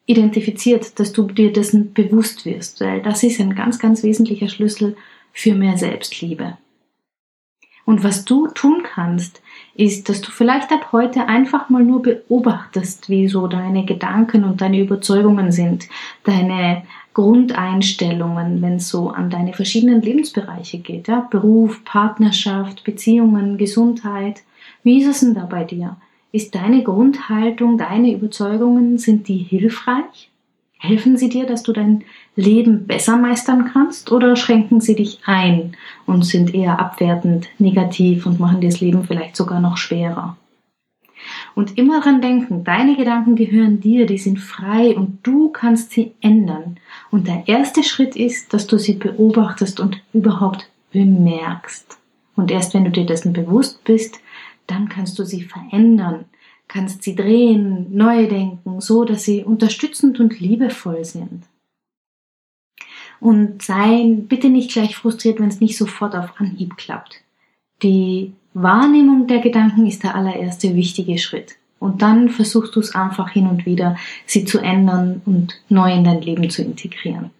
identifiziert, 0.06 0.98
dass 0.98 1.12
du 1.12 1.24
dir 1.24 1.52
dessen 1.52 1.92
bewusst 1.94 2.44
wirst, 2.44 2.80
weil 2.80 3.02
das 3.02 3.22
ist 3.22 3.40
ein 3.40 3.54
ganz, 3.54 3.78
ganz 3.78 4.02
wesentlicher 4.02 4.48
Schlüssel 4.48 4.96
für 5.32 5.54
mehr 5.54 5.76
Selbstliebe. 5.76 6.58
Und 7.86 8.02
was 8.02 8.24
du 8.24 8.48
tun 8.48 8.82
kannst, 8.82 9.42
ist, 9.74 10.08
dass 10.08 10.22
du 10.22 10.30
vielleicht 10.30 10.72
ab 10.72 10.90
heute 10.92 11.26
einfach 11.26 11.68
mal 11.68 11.84
nur 11.84 12.02
beobachtest, 12.02 13.10
wie 13.10 13.28
so 13.28 13.46
deine 13.46 13.84
Gedanken 13.84 14.44
und 14.44 14.60
deine 14.60 14.80
Überzeugungen 14.80 15.52
sind, 15.52 15.88
deine 16.24 16.84
Grundeinstellungen, 17.12 18.62
wenn 18.62 18.76
es 18.76 18.88
so 18.88 19.10
an 19.10 19.30
deine 19.30 19.52
verschiedenen 19.52 20.00
Lebensbereiche 20.00 20.78
geht, 20.78 21.08
ja? 21.08 21.20
Beruf, 21.30 21.84
Partnerschaft, 21.84 22.84
Beziehungen, 22.84 23.58
Gesundheit. 23.58 24.42
Wie 24.82 25.00
ist 25.00 25.08
es 25.08 25.20
denn 25.20 25.34
da 25.34 25.44
bei 25.44 25.64
dir? 25.64 25.96
Ist 26.34 26.56
deine 26.56 26.82
Grundhaltung, 26.82 27.78
deine 27.78 28.12
Überzeugungen, 28.12 28.98
sind 28.98 29.28
die 29.28 29.38
hilfreich? 29.38 30.32
Helfen 30.80 31.16
sie 31.16 31.28
dir, 31.28 31.46
dass 31.46 31.62
du 31.62 31.72
dein 31.72 32.02
Leben 32.34 32.88
besser 32.88 33.16
meistern 33.16 33.70
kannst 33.72 34.10
oder 34.10 34.34
schränken 34.34 34.80
sie 34.80 34.96
dich 34.96 35.20
ein 35.26 35.76
und 36.06 36.24
sind 36.24 36.52
eher 36.52 36.80
abwertend, 36.80 37.46
negativ 37.60 38.26
und 38.26 38.40
machen 38.40 38.60
dir 38.60 38.70
das 38.70 38.80
Leben 38.80 39.04
vielleicht 39.04 39.36
sogar 39.36 39.60
noch 39.60 39.76
schwerer? 39.76 40.36
Und 41.54 41.78
immer 41.78 42.00
dran 42.00 42.20
denken, 42.20 42.64
deine 42.64 42.96
Gedanken 42.96 43.36
gehören 43.36 43.78
dir, 43.78 44.04
die 44.04 44.18
sind 44.18 44.40
frei 44.40 44.96
und 44.96 45.20
du 45.22 45.50
kannst 45.50 45.92
sie 45.92 46.14
ändern. 46.20 46.80
Und 47.12 47.28
der 47.28 47.44
erste 47.46 47.84
Schritt 47.84 48.16
ist, 48.16 48.52
dass 48.52 48.66
du 48.66 48.76
sie 48.76 48.94
beobachtest 48.94 49.78
und 49.78 50.02
überhaupt 50.12 50.68
bemerkst. 50.90 51.96
Und 52.34 52.50
erst 52.50 52.74
wenn 52.74 52.84
du 52.84 52.90
dir 52.90 53.06
dessen 53.06 53.32
bewusst 53.32 53.84
bist, 53.84 54.18
dann 54.66 54.88
kannst 54.88 55.18
du 55.18 55.24
sie 55.24 55.42
verändern, 55.42 56.24
kannst 56.68 57.02
sie 57.02 57.14
drehen, 57.14 57.94
neu 57.94 58.26
denken, 58.28 58.80
so 58.80 59.04
dass 59.04 59.24
sie 59.24 59.44
unterstützend 59.44 60.20
und 60.20 60.40
liebevoll 60.40 61.04
sind. 61.04 61.44
Und 63.20 63.62
sei 63.62 64.16
bitte 64.28 64.48
nicht 64.48 64.72
gleich 64.72 64.96
frustriert, 64.96 65.40
wenn 65.40 65.48
es 65.48 65.60
nicht 65.60 65.76
sofort 65.76 66.14
auf 66.14 66.38
Anhieb 66.38 66.76
klappt. 66.76 67.22
Die 67.82 68.32
Wahrnehmung 68.54 69.26
der 69.26 69.40
Gedanken 69.40 69.86
ist 69.86 70.02
der 70.02 70.14
allererste 70.14 70.74
wichtige 70.74 71.18
Schritt. 71.18 71.56
Und 71.80 72.02
dann 72.02 72.28
versuchst 72.28 72.74
du 72.76 72.80
es 72.80 72.94
einfach 72.94 73.30
hin 73.30 73.46
und 73.46 73.66
wieder, 73.66 73.96
sie 74.26 74.44
zu 74.44 74.58
ändern 74.58 75.20
und 75.26 75.60
neu 75.68 75.92
in 75.92 76.04
dein 76.04 76.22
Leben 76.22 76.48
zu 76.48 76.62
integrieren. 76.62 77.30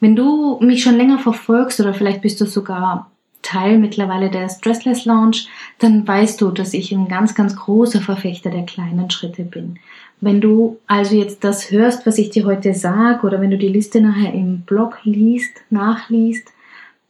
Wenn 0.00 0.16
du 0.16 0.58
mich 0.60 0.82
schon 0.82 0.96
länger 0.96 1.18
verfolgst 1.18 1.80
oder 1.80 1.92
vielleicht 1.92 2.22
bist 2.22 2.40
du 2.40 2.46
sogar 2.46 3.10
Teil 3.48 3.78
mittlerweile 3.78 4.30
der 4.30 4.48
Stressless 4.50 5.06
Lounge, 5.06 5.46
dann 5.78 6.06
weißt 6.06 6.38
du, 6.40 6.50
dass 6.50 6.74
ich 6.74 6.92
ein 6.92 7.08
ganz, 7.08 7.34
ganz 7.34 7.56
großer 7.56 8.02
Verfechter 8.02 8.50
der 8.50 8.66
kleinen 8.66 9.10
Schritte 9.10 9.44
bin. 9.44 9.78
Wenn 10.20 10.42
du 10.42 10.78
also 10.86 11.16
jetzt 11.16 11.44
das 11.44 11.70
hörst, 11.70 12.06
was 12.06 12.18
ich 12.18 12.28
dir 12.28 12.44
heute 12.44 12.74
sage, 12.74 13.26
oder 13.26 13.40
wenn 13.40 13.50
du 13.50 13.56
die 13.56 13.68
Liste 13.68 14.02
nachher 14.02 14.34
im 14.34 14.62
Blog 14.62 14.98
liest, 15.04 15.62
nachliest, 15.70 16.52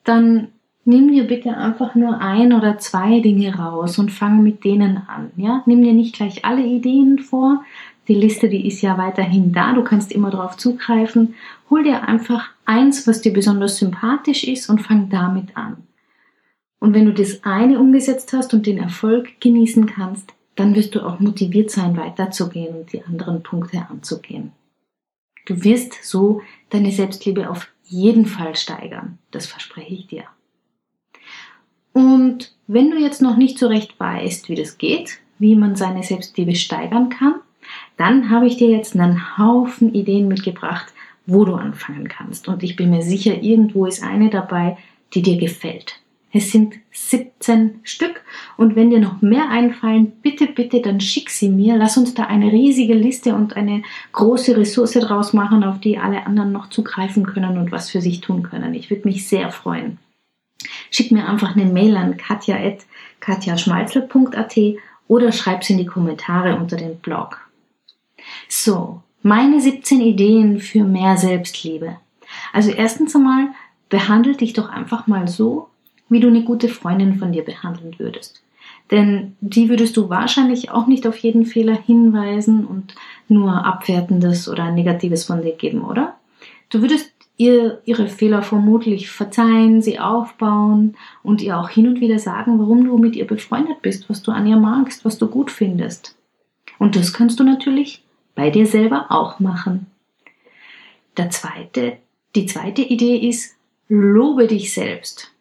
dann 0.04 0.48
nimm 0.84 1.10
dir 1.10 1.24
bitte 1.24 1.56
einfach 1.56 1.96
nur 1.96 2.20
ein 2.20 2.52
oder 2.52 2.78
zwei 2.78 3.18
Dinge 3.18 3.56
raus 3.56 3.98
und 3.98 4.12
fang 4.12 4.42
mit 4.42 4.62
denen 4.64 4.98
an. 5.08 5.32
Ja? 5.36 5.64
Nimm 5.66 5.82
dir 5.82 5.92
nicht 5.92 6.14
gleich 6.14 6.44
alle 6.44 6.64
Ideen 6.64 7.18
vor. 7.18 7.64
Die 8.06 8.14
Liste, 8.14 8.48
die 8.48 8.66
ist 8.66 8.80
ja 8.80 8.96
weiterhin 8.96 9.52
da. 9.52 9.72
Du 9.72 9.82
kannst 9.82 10.12
immer 10.12 10.30
darauf 10.30 10.56
zugreifen. 10.56 11.34
Hol 11.68 11.82
dir 11.82 12.06
einfach 12.06 12.50
eins, 12.64 13.08
was 13.08 13.22
dir 13.22 13.32
besonders 13.32 13.78
sympathisch 13.78 14.44
ist 14.44 14.70
und 14.70 14.82
fang 14.82 15.08
damit 15.08 15.56
an. 15.56 15.78
Und 16.80 16.94
wenn 16.94 17.06
du 17.06 17.12
das 17.12 17.44
eine 17.44 17.78
umgesetzt 17.78 18.32
hast 18.32 18.54
und 18.54 18.66
den 18.66 18.78
Erfolg 18.78 19.40
genießen 19.40 19.86
kannst, 19.86 20.32
dann 20.54 20.74
wirst 20.74 20.94
du 20.94 21.06
auch 21.06 21.20
motiviert 21.20 21.70
sein, 21.70 21.96
weiterzugehen 21.96 22.76
und 22.76 22.92
die 22.92 23.02
anderen 23.04 23.42
Punkte 23.42 23.86
anzugehen. 23.88 24.52
Du 25.46 25.64
wirst 25.64 25.94
so 26.02 26.42
deine 26.70 26.92
Selbstliebe 26.92 27.48
auf 27.48 27.68
jeden 27.84 28.26
Fall 28.26 28.54
steigern. 28.54 29.18
Das 29.30 29.46
verspreche 29.46 29.94
ich 29.94 30.06
dir. 30.06 30.24
Und 31.92 32.54
wenn 32.66 32.90
du 32.90 32.98
jetzt 32.98 33.22
noch 33.22 33.36
nicht 33.36 33.58
so 33.58 33.66
recht 33.66 33.98
weißt, 33.98 34.48
wie 34.48 34.54
das 34.54 34.78
geht, 34.78 35.18
wie 35.38 35.54
man 35.54 35.74
seine 35.74 36.02
Selbstliebe 36.02 36.54
steigern 36.54 37.08
kann, 37.08 37.36
dann 37.96 38.30
habe 38.30 38.46
ich 38.46 38.56
dir 38.56 38.68
jetzt 38.68 38.94
einen 38.94 39.38
Haufen 39.38 39.94
Ideen 39.94 40.28
mitgebracht, 40.28 40.92
wo 41.26 41.44
du 41.44 41.54
anfangen 41.54 42.08
kannst. 42.08 42.48
Und 42.48 42.62
ich 42.62 42.76
bin 42.76 42.90
mir 42.90 43.02
sicher, 43.02 43.42
irgendwo 43.42 43.86
ist 43.86 44.02
eine 44.02 44.30
dabei, 44.30 44.76
die 45.14 45.22
dir 45.22 45.38
gefällt. 45.38 46.00
Es 46.32 46.52
sind 46.52 46.74
17 46.92 47.80
Stück 47.84 48.20
und 48.58 48.76
wenn 48.76 48.90
dir 48.90 49.00
noch 49.00 49.22
mehr 49.22 49.48
einfallen, 49.48 50.12
bitte, 50.22 50.46
bitte, 50.46 50.82
dann 50.82 51.00
schick 51.00 51.30
sie 51.30 51.48
mir. 51.48 51.76
Lass 51.76 51.96
uns 51.96 52.12
da 52.12 52.24
eine 52.24 52.52
riesige 52.52 52.92
Liste 52.92 53.34
und 53.34 53.56
eine 53.56 53.82
große 54.12 54.54
Ressource 54.56 54.92
draus 54.92 55.32
machen, 55.32 55.64
auf 55.64 55.80
die 55.80 55.96
alle 55.96 56.26
anderen 56.26 56.52
noch 56.52 56.68
zugreifen 56.68 57.24
können 57.24 57.56
und 57.56 57.72
was 57.72 57.88
für 57.90 58.02
sich 58.02 58.20
tun 58.20 58.42
können. 58.42 58.74
Ich 58.74 58.90
würde 58.90 59.08
mich 59.08 59.26
sehr 59.26 59.50
freuen. 59.50 59.96
Schick 60.90 61.12
mir 61.12 61.28
einfach 61.28 61.54
eine 61.56 61.64
Mail 61.64 61.96
an 61.96 62.18
katja.katjaschmalzel.at 62.18 64.56
oder 65.06 65.32
schreib 65.32 65.64
sie 65.64 65.72
in 65.74 65.78
die 65.78 65.86
Kommentare 65.86 66.56
unter 66.56 66.76
dem 66.76 66.96
Blog. 66.96 67.40
So, 68.48 69.00
meine 69.22 69.60
17 69.60 70.00
Ideen 70.02 70.60
für 70.60 70.84
mehr 70.84 71.16
Selbstliebe. 71.16 71.96
Also 72.52 72.70
erstens 72.70 73.16
einmal, 73.16 73.48
behandle 73.88 74.36
dich 74.36 74.52
doch 74.52 74.68
einfach 74.68 75.06
mal 75.06 75.28
so, 75.28 75.70
wie 76.08 76.20
du 76.20 76.28
eine 76.28 76.44
gute 76.44 76.68
Freundin 76.68 77.18
von 77.18 77.32
dir 77.32 77.44
behandeln 77.44 77.94
würdest. 77.98 78.42
Denn 78.90 79.36
die 79.40 79.68
würdest 79.68 79.96
du 79.96 80.08
wahrscheinlich 80.08 80.70
auch 80.70 80.86
nicht 80.86 81.06
auf 81.06 81.16
jeden 81.18 81.44
Fehler 81.44 81.76
hinweisen 81.76 82.64
und 82.64 82.94
nur 83.28 83.64
Abwertendes 83.64 84.48
oder 84.48 84.70
Negatives 84.70 85.24
von 85.24 85.42
dir 85.42 85.52
geben, 85.52 85.82
oder? 85.82 86.14
Du 86.70 86.80
würdest 86.80 87.12
ihr 87.36 87.80
ihre 87.84 88.08
Fehler 88.08 88.42
vermutlich 88.42 89.10
verzeihen, 89.10 89.80
sie 89.80 89.98
aufbauen 89.98 90.96
und 91.22 91.40
ihr 91.40 91.58
auch 91.58 91.68
hin 91.68 91.86
und 91.86 92.00
wieder 92.00 92.18
sagen, 92.18 92.58
warum 92.58 92.84
du 92.84 92.98
mit 92.98 93.14
ihr 93.14 93.26
befreundet 93.26 93.80
bist, 93.82 94.10
was 94.10 94.22
du 94.22 94.32
an 94.32 94.46
ihr 94.46 94.56
magst, 94.56 95.04
was 95.04 95.18
du 95.18 95.28
gut 95.28 95.50
findest. 95.50 96.16
Und 96.78 96.96
das 96.96 97.12
kannst 97.12 97.38
du 97.40 97.44
natürlich 97.44 98.02
bei 98.34 98.50
dir 98.50 98.66
selber 98.66 99.06
auch 99.10 99.40
machen. 99.40 99.86
Der 101.16 101.30
zweite, 101.30 101.98
die 102.34 102.46
zweite 102.46 102.82
Idee 102.82 103.16
ist, 103.16 103.56
lobe 103.88 104.46
dich 104.46 104.72
selbst. 104.72 105.32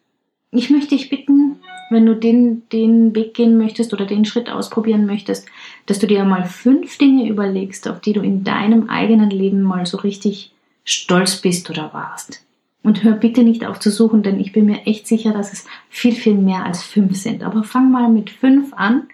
Ich 0.50 0.70
möchte 0.70 0.96
dich 0.96 1.10
bitten, 1.10 1.56
wenn 1.90 2.06
du 2.06 2.14
den, 2.14 2.62
den 2.70 3.14
Weg 3.14 3.34
gehen 3.34 3.58
möchtest 3.58 3.92
oder 3.92 4.06
den 4.06 4.24
Schritt 4.24 4.50
ausprobieren 4.50 5.04
möchtest, 5.04 5.46
dass 5.86 5.98
du 5.98 6.06
dir 6.06 6.24
mal 6.24 6.46
fünf 6.46 6.96
Dinge 6.98 7.28
überlegst, 7.28 7.88
auf 7.88 8.00
die 8.00 8.14
du 8.14 8.20
in 8.20 8.44
deinem 8.44 8.88
eigenen 8.88 9.30
Leben 9.30 9.62
mal 9.62 9.84
so 9.84 9.98
richtig 9.98 10.52
stolz 10.84 11.36
bist 11.36 11.68
oder 11.68 11.92
warst. 11.92 12.44
Und 12.82 13.04
hör 13.04 13.12
bitte 13.12 13.42
nicht 13.42 13.66
auf 13.66 13.80
zu 13.80 13.90
suchen, 13.90 14.22
denn 14.22 14.40
ich 14.40 14.52
bin 14.52 14.64
mir 14.64 14.86
echt 14.86 15.06
sicher, 15.06 15.32
dass 15.32 15.52
es 15.52 15.66
viel, 15.90 16.12
viel 16.12 16.34
mehr 16.34 16.64
als 16.64 16.82
fünf 16.82 17.16
sind. 17.16 17.42
Aber 17.42 17.64
fang 17.64 17.90
mal 17.90 18.08
mit 18.08 18.30
fünf 18.30 18.72
an, 18.72 19.08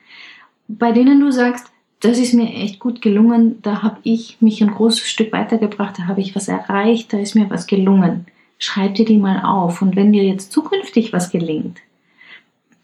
bei 0.68 0.92
denen 0.92 1.20
du 1.20 1.32
sagst, 1.32 1.66
das 2.00 2.18
ist 2.18 2.34
mir 2.34 2.52
echt 2.52 2.78
gut 2.78 3.00
gelungen, 3.02 3.60
da 3.62 3.82
habe 3.82 3.98
ich 4.02 4.36
mich 4.40 4.62
ein 4.62 4.70
großes 4.70 5.08
Stück 5.08 5.32
weitergebracht, 5.32 5.98
da 5.98 6.06
habe 6.06 6.20
ich 6.20 6.36
was 6.36 6.48
erreicht, 6.48 7.12
da 7.12 7.18
ist 7.18 7.34
mir 7.34 7.48
was 7.50 7.66
gelungen 7.66 8.26
schreib 8.58 8.94
dir 8.94 9.04
die 9.04 9.18
mal 9.18 9.42
auf. 9.44 9.82
Und 9.82 9.96
wenn 9.96 10.12
dir 10.12 10.24
jetzt 10.24 10.52
zukünftig 10.52 11.12
was 11.12 11.30
gelingt, 11.30 11.80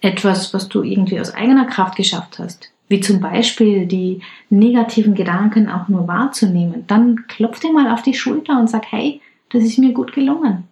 etwas, 0.00 0.54
was 0.54 0.68
du 0.68 0.82
irgendwie 0.82 1.20
aus 1.20 1.34
eigener 1.34 1.66
Kraft 1.66 1.96
geschafft 1.96 2.38
hast, 2.38 2.72
wie 2.88 3.00
zum 3.00 3.20
Beispiel 3.20 3.86
die 3.86 4.20
negativen 4.48 5.14
Gedanken 5.14 5.68
auch 5.68 5.88
nur 5.88 6.08
wahrzunehmen, 6.08 6.84
dann 6.86 7.26
klopf 7.28 7.60
dir 7.60 7.72
mal 7.72 7.92
auf 7.92 8.02
die 8.02 8.14
Schulter 8.14 8.58
und 8.58 8.68
sag, 8.68 8.90
hey, 8.90 9.20
das 9.50 9.64
ist 9.64 9.78
mir 9.78 9.92
gut 9.92 10.12
gelungen. 10.12 10.64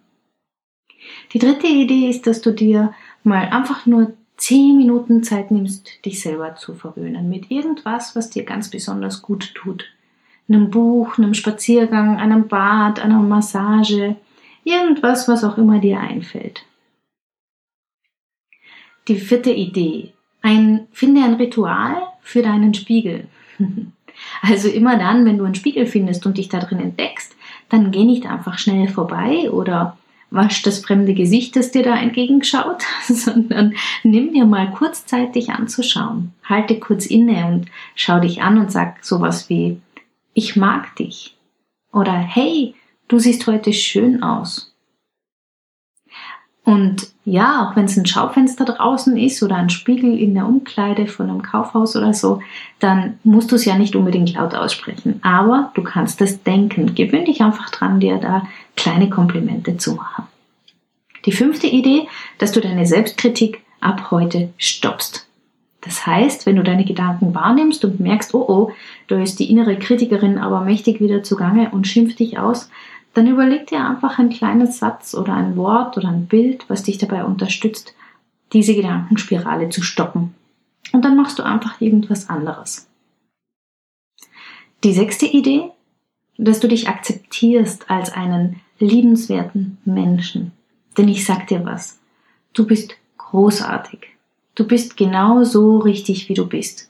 Die 1.33 1.39
dritte 1.39 1.67
Idee 1.67 2.09
ist, 2.09 2.27
dass 2.27 2.41
du 2.41 2.51
dir 2.51 2.93
mal 3.23 3.47
einfach 3.49 3.85
nur 3.85 4.13
zehn 4.37 4.77
Minuten 4.77 5.23
Zeit 5.23 5.51
nimmst, 5.51 6.05
dich 6.05 6.21
selber 6.21 6.55
zu 6.55 6.73
verwöhnen 6.73 7.29
mit 7.29 7.51
irgendwas, 7.51 8.15
was 8.15 8.29
dir 8.29 8.43
ganz 8.43 8.69
besonders 8.69 9.21
gut 9.21 9.53
tut. 9.53 9.85
Einem 10.47 10.71
Buch, 10.71 11.17
einem 11.17 11.33
Spaziergang, 11.33 12.17
einem 12.17 12.47
Bad, 12.47 12.99
einer 12.99 13.19
Massage, 13.19 14.15
irgendwas, 14.63 15.27
was 15.27 15.43
auch 15.43 15.57
immer 15.57 15.79
dir 15.79 15.99
einfällt. 15.99 16.65
Die 19.07 19.15
vierte 19.15 19.51
Idee. 19.51 20.13
Ein, 20.41 20.87
finde 20.91 21.23
ein 21.23 21.33
Ritual 21.35 22.01
für 22.21 22.41
deinen 22.41 22.73
Spiegel. 22.73 23.27
Also 24.41 24.67
immer 24.67 24.97
dann, 24.97 25.23
wenn 25.25 25.37
du 25.37 25.45
einen 25.45 25.55
Spiegel 25.55 25.85
findest 25.85 26.25
und 26.25 26.37
dich 26.37 26.49
da 26.49 26.59
drin 26.59 26.81
entdeckst, 26.81 27.37
dann 27.69 27.91
geh 27.91 28.03
nicht 28.03 28.25
einfach 28.25 28.57
schnell 28.57 28.89
vorbei 28.89 29.49
oder 29.49 29.97
wasch 30.31 30.61
das 30.61 30.79
fremde 30.79 31.13
Gesicht, 31.13 31.55
das 31.55 31.71
dir 31.71 31.83
da 31.83 31.95
entgegenschaut, 31.95 32.83
sondern 33.07 33.75
nimm 34.03 34.33
dir 34.33 34.45
mal 34.45 34.71
kurz 34.71 35.05
Zeit, 35.05 35.35
dich 35.35 35.49
anzuschauen. 35.49 36.33
Halte 36.43 36.79
kurz 36.79 37.05
inne 37.05 37.45
und 37.47 37.65
schau 37.95 38.19
dich 38.19 38.41
an 38.41 38.57
und 38.57 38.71
sag 38.71 39.03
sowas 39.03 39.49
wie, 39.49 39.79
ich 40.33 40.55
mag 40.55 40.95
dich. 40.95 41.35
Oder 41.91 42.13
hey, 42.13 42.75
du 43.09 43.19
siehst 43.19 43.45
heute 43.47 43.73
schön 43.73 44.23
aus. 44.23 44.73
Und 46.63 47.07
ja, 47.25 47.67
auch 47.67 47.75
wenn 47.75 47.85
es 47.85 47.97
ein 47.97 48.05
Schaufenster 48.05 48.63
draußen 48.63 49.17
ist 49.17 49.41
oder 49.41 49.55
ein 49.55 49.71
Spiegel 49.71 50.17
in 50.19 50.35
der 50.35 50.45
Umkleide 50.45 51.07
von 51.07 51.27
einem 51.27 51.41
Kaufhaus 51.41 51.95
oder 51.95 52.13
so, 52.13 52.41
dann 52.77 53.17
musst 53.23 53.51
du 53.51 53.55
es 53.55 53.65
ja 53.65 53.75
nicht 53.75 53.95
unbedingt 53.95 54.33
laut 54.33 54.53
aussprechen. 54.53 55.19
Aber 55.23 55.71
du 55.73 55.81
kannst 55.81 56.21
es 56.21 56.43
denken. 56.43 56.93
Gewöhn 56.93 57.25
dich 57.25 57.41
einfach 57.41 57.71
dran, 57.71 57.99
dir 57.99 58.17
da 58.17 58.43
kleine 58.75 59.09
Komplimente 59.09 59.77
zu 59.77 59.95
machen. 59.95 60.27
Die 61.25 61.31
fünfte 61.31 61.65
Idee, 61.67 62.07
dass 62.37 62.51
du 62.51 62.61
deine 62.61 62.85
Selbstkritik 62.85 63.63
ab 63.81 64.11
heute 64.11 64.53
stoppst. 64.57 65.27
Das 65.81 66.05
heißt, 66.05 66.45
wenn 66.45 66.57
du 66.57 66.63
deine 66.63 66.85
Gedanken 66.85 67.33
wahrnimmst 67.33 67.83
und 67.85 67.99
merkst, 67.99 68.33
oh 68.33 68.45
oh, 68.47 68.71
da 69.07 69.19
ist 69.21 69.39
die 69.39 69.49
innere 69.49 69.79
Kritikerin 69.79 70.37
aber 70.37 70.61
mächtig 70.61 70.99
wieder 70.99 71.23
zugange 71.23 71.69
und 71.71 71.87
schimpft 71.87 72.19
dich 72.19 72.37
aus, 72.37 72.69
dann 73.13 73.27
überleg 73.27 73.67
dir 73.67 73.85
einfach 73.85 74.19
einen 74.19 74.29
kleinen 74.29 74.71
Satz 74.71 75.15
oder 75.15 75.33
ein 75.33 75.55
Wort 75.55 75.97
oder 75.97 76.09
ein 76.09 76.27
Bild, 76.27 76.65
was 76.69 76.83
dich 76.83 76.97
dabei 76.97 77.23
unterstützt, 77.23 77.95
diese 78.53 78.75
Gedankenspirale 78.75 79.69
zu 79.69 79.81
stoppen. 79.81 80.35
Und 80.91 81.05
dann 81.05 81.15
machst 81.15 81.39
du 81.39 81.43
einfach 81.43 81.81
irgendwas 81.81 82.29
anderes. 82.29 82.87
Die 84.83 84.93
sechste 84.93 85.25
Idee, 85.25 85.71
dass 86.37 86.59
du 86.59 86.67
dich 86.67 86.87
akzeptierst 86.87 87.89
als 87.89 88.13
einen 88.13 88.61
liebenswerten 88.79 89.77
Menschen. 89.85 90.53
Denn 90.97 91.09
ich 91.09 91.25
sag 91.25 91.47
dir 91.47 91.65
was, 91.65 91.99
du 92.53 92.65
bist 92.65 92.95
großartig. 93.17 94.07
Du 94.55 94.65
bist 94.65 94.97
genau 94.97 95.43
so 95.43 95.77
richtig, 95.79 96.29
wie 96.29 96.33
du 96.33 96.47
bist. 96.47 96.88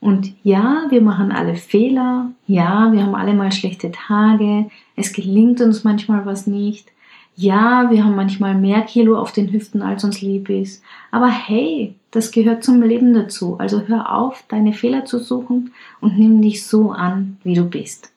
Und 0.00 0.34
ja, 0.44 0.86
wir 0.90 1.02
machen 1.02 1.32
alle 1.32 1.56
Fehler. 1.56 2.30
Ja, 2.46 2.92
wir 2.92 3.02
haben 3.02 3.14
alle 3.14 3.34
mal 3.34 3.50
schlechte 3.50 3.90
Tage. 3.90 4.70
Es 4.96 5.12
gelingt 5.12 5.60
uns 5.60 5.84
manchmal 5.84 6.24
was 6.24 6.46
nicht. 6.46 6.88
Ja, 7.34 7.88
wir 7.90 8.04
haben 8.04 8.16
manchmal 8.16 8.54
mehr 8.56 8.82
Kilo 8.82 9.16
auf 9.16 9.32
den 9.32 9.52
Hüften, 9.52 9.82
als 9.82 10.02
uns 10.02 10.20
lieb 10.20 10.50
ist. 10.50 10.82
Aber 11.10 11.28
hey, 11.28 11.94
das 12.10 12.32
gehört 12.32 12.64
zum 12.64 12.82
Leben 12.82 13.14
dazu. 13.14 13.58
Also 13.58 13.82
hör 13.86 14.12
auf, 14.12 14.44
deine 14.48 14.72
Fehler 14.72 15.04
zu 15.04 15.18
suchen 15.18 15.72
und 16.00 16.18
nimm 16.18 16.42
dich 16.42 16.66
so 16.66 16.90
an, 16.90 17.36
wie 17.44 17.54
du 17.54 17.64
bist. 17.64 18.12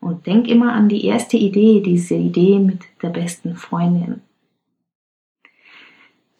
Und 0.00 0.26
denk 0.26 0.48
immer 0.48 0.72
an 0.72 0.88
die 0.88 1.04
erste 1.06 1.36
Idee, 1.36 1.80
diese 1.80 2.14
Idee 2.14 2.58
mit 2.58 2.80
der 3.02 3.10
besten 3.10 3.54
Freundin. 3.54 4.20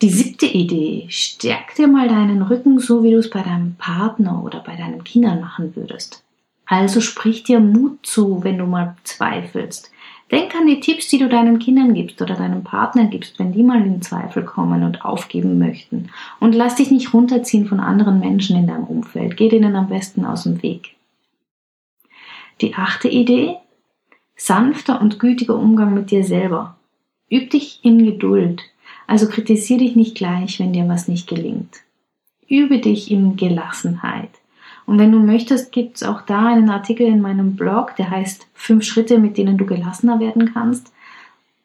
Die 0.03 0.11
siebte 0.11 0.47
Idee, 0.47 1.07
stärk 1.11 1.77
dir 1.77 1.87
mal 1.87 2.09
deinen 2.09 2.43
Rücken, 2.43 2.81
so 2.81 3.05
wie 3.05 3.13
du 3.13 3.19
es 3.19 3.31
bei 3.31 3.41
deinem 3.41 3.77
Partner 3.77 4.43
oder 4.43 4.59
bei 4.59 4.75
deinen 4.75 5.05
Kindern 5.05 5.41
machen 5.41 5.77
würdest. 5.77 6.25
Also 6.67 7.01
sprich 7.01 7.45
dir 7.45 7.61
Mut 7.61 8.05
zu, 8.05 8.43
wenn 8.43 8.59
du 8.59 8.67
mal 8.67 8.97
zweifelst. 9.05 9.93
Denk 10.33 10.57
an 10.57 10.67
die 10.67 10.81
Tipps, 10.81 11.07
die 11.07 11.19
du 11.19 11.29
deinen 11.29 11.61
Kindern 11.61 11.95
gibst 11.95 12.21
oder 12.21 12.35
deinem 12.35 12.65
Partner 12.65 13.05
gibst, 13.05 13.39
wenn 13.39 13.53
die 13.53 13.63
mal 13.63 13.87
in 13.87 14.03
Zweifel 14.03 14.45
kommen 14.45 14.83
und 14.83 15.05
aufgeben 15.05 15.61
möchten. 15.61 16.11
Und 16.41 16.57
lass 16.57 16.75
dich 16.75 16.91
nicht 16.91 17.15
runterziehen 17.15 17.67
von 17.67 17.79
anderen 17.79 18.19
Menschen 18.19 18.57
in 18.57 18.67
deinem 18.67 18.85
Umfeld. 18.85 19.37
Geh 19.37 19.49
denen 19.49 19.77
am 19.77 19.89
besten 19.89 20.25
aus 20.25 20.43
dem 20.43 20.65
Weg. 20.65 20.97
Die 22.61 22.75
achte 22.75 23.09
Idee, 23.09 23.55
sanfter 24.35 25.01
und 25.01 25.21
gütiger 25.21 25.55
Umgang 25.55 25.95
mit 25.95 26.11
dir 26.11 26.25
selber. 26.25 26.75
Üb 27.31 27.51
dich 27.51 27.79
in 27.85 28.05
Geduld. 28.05 28.63
Also 29.13 29.29
kritisiere 29.29 29.81
dich 29.81 29.95
nicht 29.95 30.15
gleich, 30.15 30.59
wenn 30.59 30.73
dir 30.73 30.89
was 30.89 31.07
nicht 31.07 31.29
gelingt. 31.29 31.83
Übe 32.49 32.79
dich 32.79 33.11
in 33.11 33.37
Gelassenheit. 33.37 34.31
Und 34.87 34.99
wenn 34.99 35.13
du 35.13 35.19
möchtest, 35.19 35.71
gibt 35.71 35.97
es 35.97 36.03
auch 36.03 36.23
da 36.23 36.47
einen 36.47 36.71
Artikel 36.71 37.07
in 37.07 37.21
meinem 37.21 37.55
Blog, 37.55 37.95
der 37.97 38.09
heißt 38.09 38.47
Fünf 38.55 38.85
Schritte, 38.85 39.19
mit 39.19 39.37
denen 39.37 39.59
du 39.59 39.67
gelassener 39.67 40.19
werden 40.19 40.55
kannst. 40.55 40.95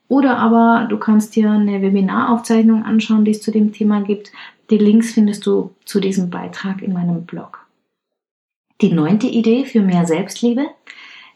Oder 0.10 0.38
aber 0.40 0.88
du 0.90 0.98
kannst 0.98 1.38
dir 1.38 1.50
eine 1.50 1.82
Webinaraufzeichnung 1.82 2.84
anschauen, 2.84 3.24
die 3.24 3.32
es 3.32 3.42
zu 3.42 3.52
dem 3.52 3.72
Thema 3.72 4.02
gibt. 4.02 4.34
Die 4.70 4.78
Links 4.78 5.14
findest 5.14 5.46
du 5.46 5.74
zu 5.86 6.02
diesem 6.02 6.30
Beitrag 6.30 6.82
in 6.82 6.92
meinem 6.92 7.24
Blog. 7.24 7.66
Die 8.82 8.92
neunte 8.92 9.28
Idee 9.28 9.64
für 9.64 9.80
mehr 9.80 10.06
Selbstliebe. 10.06 10.66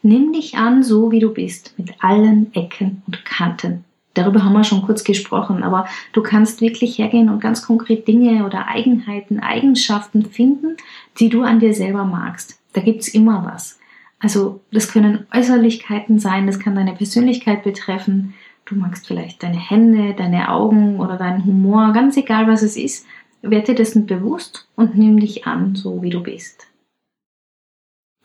Nimm 0.02 0.34
dich 0.34 0.58
an, 0.58 0.82
so 0.82 1.10
wie 1.10 1.20
du 1.20 1.32
bist, 1.32 1.72
mit 1.78 1.94
allen 2.04 2.54
Ecken 2.54 3.00
und 3.06 3.24
Kanten. 3.24 3.84
Darüber 4.14 4.44
haben 4.44 4.52
wir 4.52 4.64
schon 4.64 4.82
kurz 4.82 5.04
gesprochen, 5.04 5.62
aber 5.62 5.86
du 6.12 6.22
kannst 6.22 6.60
wirklich 6.60 6.98
hergehen 6.98 7.30
und 7.30 7.40
ganz 7.40 7.62
konkret 7.62 8.06
Dinge 8.06 8.44
oder 8.44 8.68
Eigenheiten, 8.68 9.40
Eigenschaften 9.40 10.26
finden, 10.26 10.76
die 11.18 11.30
du 11.30 11.42
an 11.42 11.60
dir 11.60 11.72
selber 11.72 12.04
magst. 12.04 12.58
Da 12.74 12.82
gibt's 12.82 13.08
immer 13.08 13.50
was. 13.50 13.78
Also 14.18 14.60
das 14.70 14.92
können 14.92 15.26
Äußerlichkeiten 15.34 16.18
sein, 16.18 16.46
das 16.46 16.60
kann 16.60 16.74
deine 16.74 16.92
Persönlichkeit 16.92 17.64
betreffen. 17.64 18.34
Du 18.66 18.76
magst 18.76 19.06
vielleicht 19.06 19.42
deine 19.42 19.58
Hände, 19.58 20.14
deine 20.14 20.50
Augen 20.50 21.00
oder 21.00 21.16
deinen 21.16 21.44
Humor, 21.44 21.92
ganz 21.92 22.16
egal 22.16 22.46
was 22.46 22.62
es 22.62 22.76
ist. 22.76 23.06
Werde 23.40 23.66
dir 23.66 23.74
dessen 23.74 24.06
bewusst 24.06 24.68
und 24.76 24.96
nimm 24.96 25.18
dich 25.18 25.46
an, 25.46 25.74
so 25.74 26.02
wie 26.02 26.10
du 26.10 26.22
bist. 26.22 26.68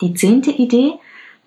Die 0.00 0.14
zehnte 0.14 0.52
Idee 0.52 0.92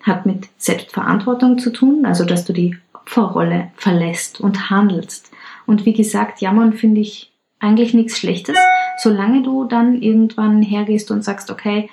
hat 0.02 0.26
mit 0.26 0.48
Selbstverantwortung 0.58 1.58
zu 1.58 1.70
tun, 1.70 2.04
also 2.04 2.26
dass 2.26 2.44
du 2.44 2.52
die 2.52 2.76
Opferrolle 3.02 3.70
verlässt 3.76 4.40
und 4.40 4.70
handelst. 4.70 5.30
Und 5.66 5.84
wie 5.84 5.92
gesagt, 5.92 6.40
jammern 6.40 6.72
finde 6.72 7.00
ich 7.00 7.32
eigentlich 7.58 7.94
nichts 7.94 8.18
Schlechtes, 8.18 8.56
solange 8.98 9.42
du 9.42 9.64
dann 9.64 10.00
irgendwann 10.00 10.62
hergehst 10.62 11.10
und 11.10 11.22
sagst, 11.22 11.50
okay, 11.50 11.90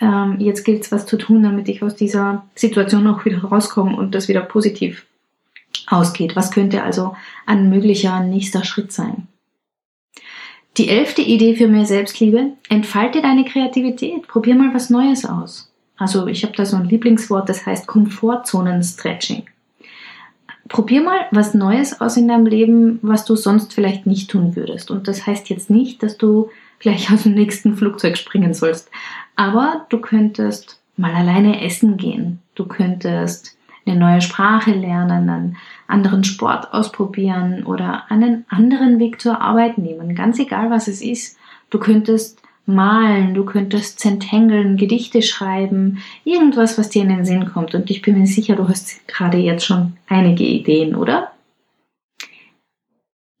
ähm, 0.00 0.36
jetzt 0.38 0.64
gilt 0.64 0.82
es 0.82 0.92
was 0.92 1.06
zu 1.06 1.16
tun, 1.16 1.42
damit 1.42 1.68
ich 1.68 1.82
aus 1.82 1.94
dieser 1.94 2.46
Situation 2.54 3.06
auch 3.06 3.24
wieder 3.24 3.42
rauskomme 3.44 3.96
und 3.96 4.14
das 4.14 4.28
wieder 4.28 4.40
positiv 4.40 5.06
ausgeht. 5.86 6.34
Was 6.36 6.50
könnte 6.50 6.82
also 6.82 7.16
ein 7.46 7.68
möglicher 7.68 8.20
nächster 8.20 8.64
Schritt 8.64 8.92
sein? 8.92 9.28
Die 10.78 10.88
elfte 10.88 11.22
Idee 11.22 11.54
für 11.54 11.68
mehr 11.68 11.84
Selbstliebe, 11.84 12.52
entfalte 12.68 13.20
deine 13.20 13.44
Kreativität, 13.44 14.26
probier 14.26 14.54
mal 14.54 14.72
was 14.72 14.90
Neues 14.90 15.26
aus. 15.26 15.70
Also 15.98 16.26
ich 16.26 16.44
habe 16.44 16.56
da 16.56 16.64
so 16.64 16.76
ein 16.76 16.88
Lieblingswort, 16.88 17.48
das 17.48 17.66
heißt 17.66 17.86
Komfortzonen-Stretching 17.86 19.44
probier 20.68 21.02
mal 21.02 21.26
was 21.30 21.54
Neues 21.54 22.00
aus 22.00 22.16
in 22.16 22.28
deinem 22.28 22.46
Leben, 22.46 22.98
was 23.02 23.24
du 23.24 23.36
sonst 23.36 23.74
vielleicht 23.74 24.06
nicht 24.06 24.30
tun 24.30 24.56
würdest. 24.56 24.90
Und 24.90 25.08
das 25.08 25.26
heißt 25.26 25.48
jetzt 25.48 25.70
nicht, 25.70 26.02
dass 26.02 26.18
du 26.18 26.50
gleich 26.78 27.12
aus 27.12 27.24
dem 27.24 27.34
nächsten 27.34 27.76
Flugzeug 27.76 28.16
springen 28.16 28.54
sollst. 28.54 28.90
Aber 29.36 29.86
du 29.88 29.98
könntest 29.98 30.80
mal 30.96 31.14
alleine 31.14 31.64
essen 31.64 31.96
gehen. 31.96 32.40
Du 32.54 32.66
könntest 32.66 33.56
eine 33.86 33.96
neue 33.96 34.20
Sprache 34.20 34.72
lernen, 34.72 35.28
einen 35.28 35.56
anderen 35.88 36.24
Sport 36.24 36.72
ausprobieren 36.72 37.64
oder 37.64 38.10
einen 38.10 38.44
anderen 38.48 38.98
Weg 38.98 39.20
zur 39.20 39.40
Arbeit 39.40 39.78
nehmen. 39.78 40.14
Ganz 40.14 40.38
egal, 40.38 40.70
was 40.70 40.86
es 40.88 41.02
ist. 41.02 41.36
Du 41.70 41.78
könntest 41.78 42.40
malen, 42.66 43.34
du 43.34 43.44
könntest 43.44 44.00
zentengeln, 44.00 44.76
Gedichte 44.76 45.22
schreiben, 45.22 45.98
irgendwas, 46.24 46.78
was 46.78 46.90
dir 46.90 47.02
in 47.02 47.08
den 47.08 47.24
Sinn 47.24 47.46
kommt. 47.52 47.74
Und 47.74 47.90
ich 47.90 48.02
bin 48.02 48.18
mir 48.18 48.26
sicher, 48.26 48.56
du 48.56 48.68
hast 48.68 49.06
gerade 49.08 49.38
jetzt 49.38 49.64
schon 49.64 49.94
einige 50.06 50.44
Ideen, 50.44 50.94
oder? 50.94 51.32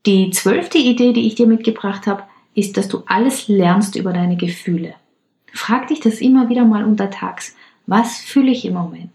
Die 0.04 0.30
zwölfte 0.30 0.78
Idee, 0.78 1.12
die 1.12 1.26
ich 1.26 1.36
dir 1.36 1.46
mitgebracht 1.46 2.06
habe, 2.06 2.24
ist, 2.54 2.76
dass 2.76 2.88
du 2.88 3.02
alles 3.06 3.48
lernst 3.48 3.96
über 3.96 4.12
deine 4.12 4.36
Gefühle. 4.36 4.94
Frag 5.52 5.88
dich 5.88 6.00
das 6.00 6.20
immer 6.20 6.48
wieder 6.48 6.64
mal 6.64 6.84
untertags. 6.84 7.54
Was 7.86 8.18
fühle 8.18 8.50
ich 8.50 8.64
im 8.64 8.74
Moment? 8.74 9.12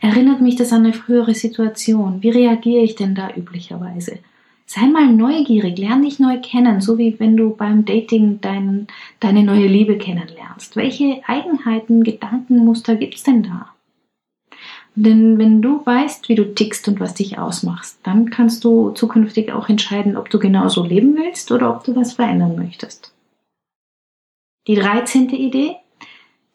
Erinnert 0.00 0.40
mich 0.40 0.56
das 0.56 0.72
an 0.72 0.84
eine 0.84 0.92
frühere 0.92 1.34
Situation? 1.34 2.22
Wie 2.22 2.30
reagiere 2.30 2.82
ich 2.82 2.94
denn 2.94 3.14
da 3.14 3.30
üblicherweise? 3.34 4.18
Sei 4.66 4.86
mal 4.86 5.06
neugierig, 5.06 5.78
lern 5.78 6.02
dich 6.02 6.18
neu 6.18 6.40
kennen, 6.40 6.80
so 6.80 6.96
wie 6.96 7.18
wenn 7.20 7.36
du 7.36 7.54
beim 7.54 7.84
Dating 7.84 8.40
dein, 8.40 8.86
deine 9.20 9.42
neue 9.42 9.66
Liebe 9.66 9.98
kennenlernst. 9.98 10.74
Welche 10.74 11.20
Eigenheiten, 11.26 12.02
Gedankenmuster 12.02 12.96
gibt's 12.96 13.22
denn 13.22 13.42
da? 13.42 13.74
Denn 14.96 15.38
wenn 15.38 15.60
du 15.60 15.84
weißt, 15.84 16.28
wie 16.28 16.34
du 16.34 16.54
tickst 16.54 16.88
und 16.88 17.00
was 17.00 17.14
dich 17.14 17.36
ausmachst, 17.36 17.98
dann 18.04 18.30
kannst 18.30 18.64
du 18.64 18.90
zukünftig 18.90 19.52
auch 19.52 19.68
entscheiden, 19.68 20.16
ob 20.16 20.30
du 20.30 20.38
genauso 20.38 20.84
leben 20.84 21.16
willst 21.16 21.50
oder 21.50 21.74
ob 21.74 21.84
du 21.84 21.96
was 21.96 22.14
verändern 22.14 22.56
möchtest. 22.56 23.12
Die 24.66 24.76
13. 24.76 25.30
Idee, 25.30 25.76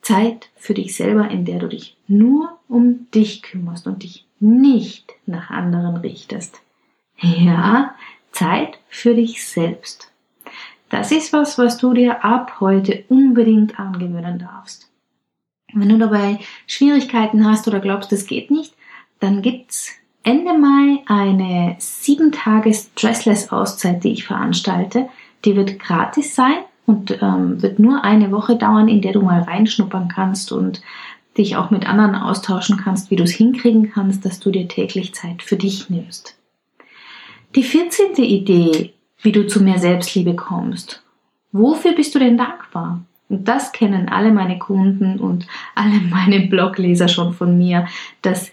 Zeit 0.01 0.49
für 0.55 0.73
dich 0.73 0.95
selber, 0.95 1.29
in 1.29 1.45
der 1.45 1.59
du 1.59 1.67
dich 1.67 1.97
nur 2.07 2.57
um 2.67 3.11
dich 3.11 3.41
kümmerst 3.41 3.85
und 3.85 4.03
dich 4.03 4.25
nicht 4.39 5.13
nach 5.25 5.49
anderen 5.49 5.97
richtest. 5.97 6.61
Ja, 7.21 7.95
Zeit 8.31 8.79
für 8.87 9.13
dich 9.13 9.45
selbst. 9.45 10.11
Das 10.89 11.11
ist 11.11 11.33
was, 11.33 11.57
was 11.57 11.77
du 11.77 11.93
dir 11.93 12.23
ab 12.23 12.59
heute 12.59 13.03
unbedingt 13.09 13.79
angewöhnen 13.79 14.39
darfst. 14.39 14.89
Wenn 15.73 15.89
du 15.89 15.97
dabei 15.97 16.39
Schwierigkeiten 16.65 17.45
hast 17.45 17.67
oder 17.67 17.79
glaubst, 17.79 18.11
es 18.11 18.25
geht 18.25 18.49
nicht, 18.49 18.73
dann 19.19 19.41
gibt's 19.41 19.91
Ende 20.23 20.57
Mai 20.57 21.03
eine 21.05 21.75
sieben 21.79 22.31
Tage 22.31 22.73
Stressless 22.73 23.51
Auszeit, 23.51 24.03
die 24.03 24.13
ich 24.13 24.25
veranstalte. 24.25 25.09
Die 25.45 25.55
wird 25.55 25.79
gratis 25.79 26.35
sein 26.35 26.57
und 26.85 27.21
ähm, 27.21 27.61
wird 27.61 27.79
nur 27.79 28.03
eine 28.03 28.31
Woche 28.31 28.55
dauern, 28.55 28.87
in 28.87 29.01
der 29.01 29.13
du 29.13 29.21
mal 29.21 29.41
reinschnuppern 29.41 30.07
kannst 30.07 30.51
und 30.51 30.81
dich 31.37 31.55
auch 31.55 31.69
mit 31.69 31.87
anderen 31.87 32.15
austauschen 32.15 32.77
kannst, 32.77 33.11
wie 33.11 33.15
du 33.15 33.23
es 33.23 33.31
hinkriegen 33.31 33.91
kannst, 33.91 34.25
dass 34.25 34.39
du 34.39 34.49
dir 34.49 34.67
täglich 34.67 35.13
Zeit 35.13 35.43
für 35.43 35.55
dich 35.55 35.89
nimmst. 35.89 36.38
Die 37.55 37.63
14. 37.63 38.13
Idee, 38.17 38.93
wie 39.23 39.31
du 39.31 39.47
zu 39.47 39.63
mehr 39.63 39.79
Selbstliebe 39.79 40.35
kommst. 40.35 41.03
Wofür 41.51 41.93
bist 41.93 42.13
du 42.13 42.19
denn 42.19 42.37
dankbar? 42.37 43.01
Und 43.27 43.47
das 43.47 43.71
kennen 43.71 44.07
alle 44.07 44.31
meine 44.31 44.59
Kunden 44.59 45.19
und 45.19 45.47
alle 45.73 45.99
meine 46.11 46.41
Blogleser 46.41 47.07
schon 47.07 47.33
von 47.33 47.57
mir, 47.57 47.87
dass, 48.21 48.51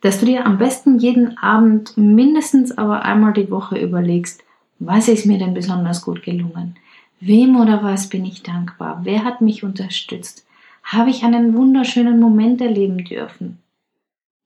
dass 0.00 0.18
du 0.18 0.26
dir 0.26 0.44
am 0.44 0.58
besten 0.58 0.98
jeden 0.98 1.38
Abend 1.38 1.96
mindestens 1.96 2.76
aber 2.76 3.02
einmal 3.02 3.32
die 3.32 3.50
Woche 3.50 3.78
überlegst, 3.78 4.42
was 4.80 5.06
ist 5.06 5.26
mir 5.26 5.38
denn 5.38 5.54
besonders 5.54 6.02
gut 6.02 6.24
gelungen? 6.24 6.76
Wem 7.20 7.60
oder 7.60 7.84
was 7.84 8.08
bin 8.08 8.24
ich 8.24 8.42
dankbar? 8.42 9.02
Wer 9.04 9.22
hat 9.22 9.40
mich 9.40 9.62
unterstützt? 9.62 10.44
Habe 10.82 11.10
ich 11.10 11.22
einen 11.22 11.54
wunderschönen 11.54 12.18
Moment 12.18 12.60
erleben 12.60 13.04
dürfen? 13.04 13.58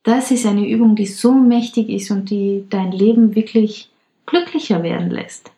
Das 0.04 0.30
ist 0.30 0.46
eine 0.46 0.68
Übung, 0.68 0.96
die 0.96 1.06
so 1.06 1.32
mächtig 1.32 1.88
ist 1.88 2.10
und 2.10 2.30
die 2.30 2.64
dein 2.68 2.92
Leben 2.92 3.34
wirklich 3.34 3.90
glücklicher 4.26 4.82
werden 4.82 5.10
lässt. 5.10 5.50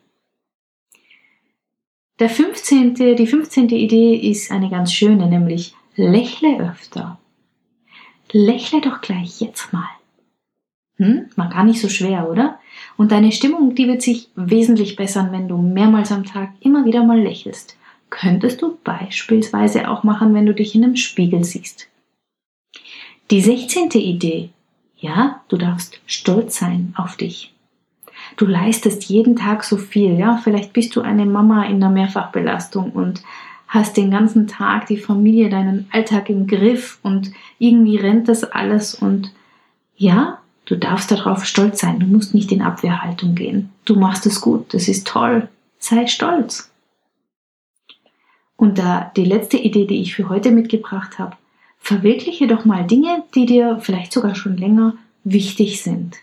Der 2.19 2.29
15., 2.29 2.95
die 2.95 3.27
15. 3.27 3.69
Idee 3.69 4.15
ist 4.15 4.51
eine 4.51 4.69
ganz 4.69 4.91
schöne, 4.91 5.27
nämlich 5.27 5.75
lächle 5.95 6.59
öfter. 6.59 7.19
Lächle 8.31 8.81
doch 8.81 9.01
gleich 9.01 9.39
jetzt 9.41 9.71
mal. 9.71 9.89
Hm? 10.95 11.29
War 11.35 11.49
gar 11.49 11.63
nicht 11.63 11.79
so 11.79 11.89
schwer, 11.89 12.29
oder? 12.29 12.59
Und 12.95 13.11
deine 13.11 13.31
Stimmung, 13.31 13.75
die 13.75 13.87
wird 13.87 14.01
sich 14.01 14.29
wesentlich 14.35 14.95
bessern, 14.95 15.31
wenn 15.31 15.47
du 15.47 15.57
mehrmals 15.57 16.11
am 16.11 16.23
Tag 16.23 16.53
immer 16.61 16.85
wieder 16.85 17.03
mal 17.03 17.19
lächelst. 17.19 17.77
Könntest 18.09 18.61
du 18.61 18.77
beispielsweise 18.83 19.89
auch 19.89 20.03
machen, 20.03 20.33
wenn 20.33 20.45
du 20.45 20.53
dich 20.53 20.73
in 20.73 20.85
einem 20.85 20.95
Spiegel 20.95 21.43
siehst. 21.43 21.89
Die 23.29 23.41
16. 23.41 23.91
Idee. 23.91 24.51
Ja, 24.95 25.41
du 25.49 25.57
darfst 25.57 25.99
stolz 26.05 26.57
sein 26.57 26.93
auf 26.95 27.17
dich. 27.17 27.53
Du 28.37 28.45
leistest 28.45 29.03
jeden 29.05 29.35
Tag 29.35 29.65
so 29.65 29.75
viel, 29.75 30.17
ja. 30.17 30.39
Vielleicht 30.41 30.71
bist 30.71 30.95
du 30.95 31.01
eine 31.01 31.25
Mama 31.25 31.65
in 31.65 31.81
der 31.81 31.89
Mehrfachbelastung 31.89 32.91
und 32.91 33.21
hast 33.67 33.97
den 33.97 34.11
ganzen 34.11 34.47
Tag 34.47 34.87
die 34.87 34.97
Familie, 34.97 35.49
deinen 35.49 35.87
Alltag 35.91 36.29
im 36.29 36.47
Griff 36.47 36.99
und 37.03 37.31
irgendwie 37.59 37.97
rennt 37.97 38.29
das 38.29 38.45
alles 38.45 38.95
und 38.95 39.33
ja, 39.97 40.39
du 40.65 40.75
darfst 40.77 41.11
darauf 41.11 41.43
stolz 41.43 41.81
sein. 41.81 41.99
Du 41.99 42.05
musst 42.05 42.33
nicht 42.33 42.51
in 42.53 42.61
Abwehrhaltung 42.61 43.35
gehen. 43.35 43.71
Du 43.83 43.95
machst 43.95 44.25
es 44.25 44.39
gut. 44.39 44.73
Das 44.73 44.87
ist 44.87 45.05
toll. 45.05 45.49
Sei 45.79 46.07
stolz. 46.07 46.71
Und 48.55 48.77
da 48.77 49.11
die 49.15 49.25
letzte 49.25 49.57
Idee, 49.57 49.85
die 49.85 50.01
ich 50.01 50.15
für 50.15 50.29
heute 50.29 50.51
mitgebracht 50.51 51.19
habe, 51.19 51.35
verwirkliche 51.79 52.47
doch 52.47 52.65
mal 52.65 52.85
Dinge, 52.85 53.23
die 53.35 53.45
dir 53.45 53.79
vielleicht 53.81 54.11
sogar 54.11 54.35
schon 54.35 54.57
länger 54.57 54.95
wichtig 55.23 55.81
sind. 55.81 56.17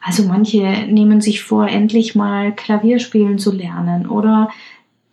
Also 0.00 0.24
manche 0.24 0.86
nehmen 0.88 1.20
sich 1.20 1.42
vor, 1.42 1.68
endlich 1.68 2.14
mal 2.14 2.54
Klavierspielen 2.54 3.38
zu 3.38 3.52
lernen 3.52 4.08
oder 4.08 4.48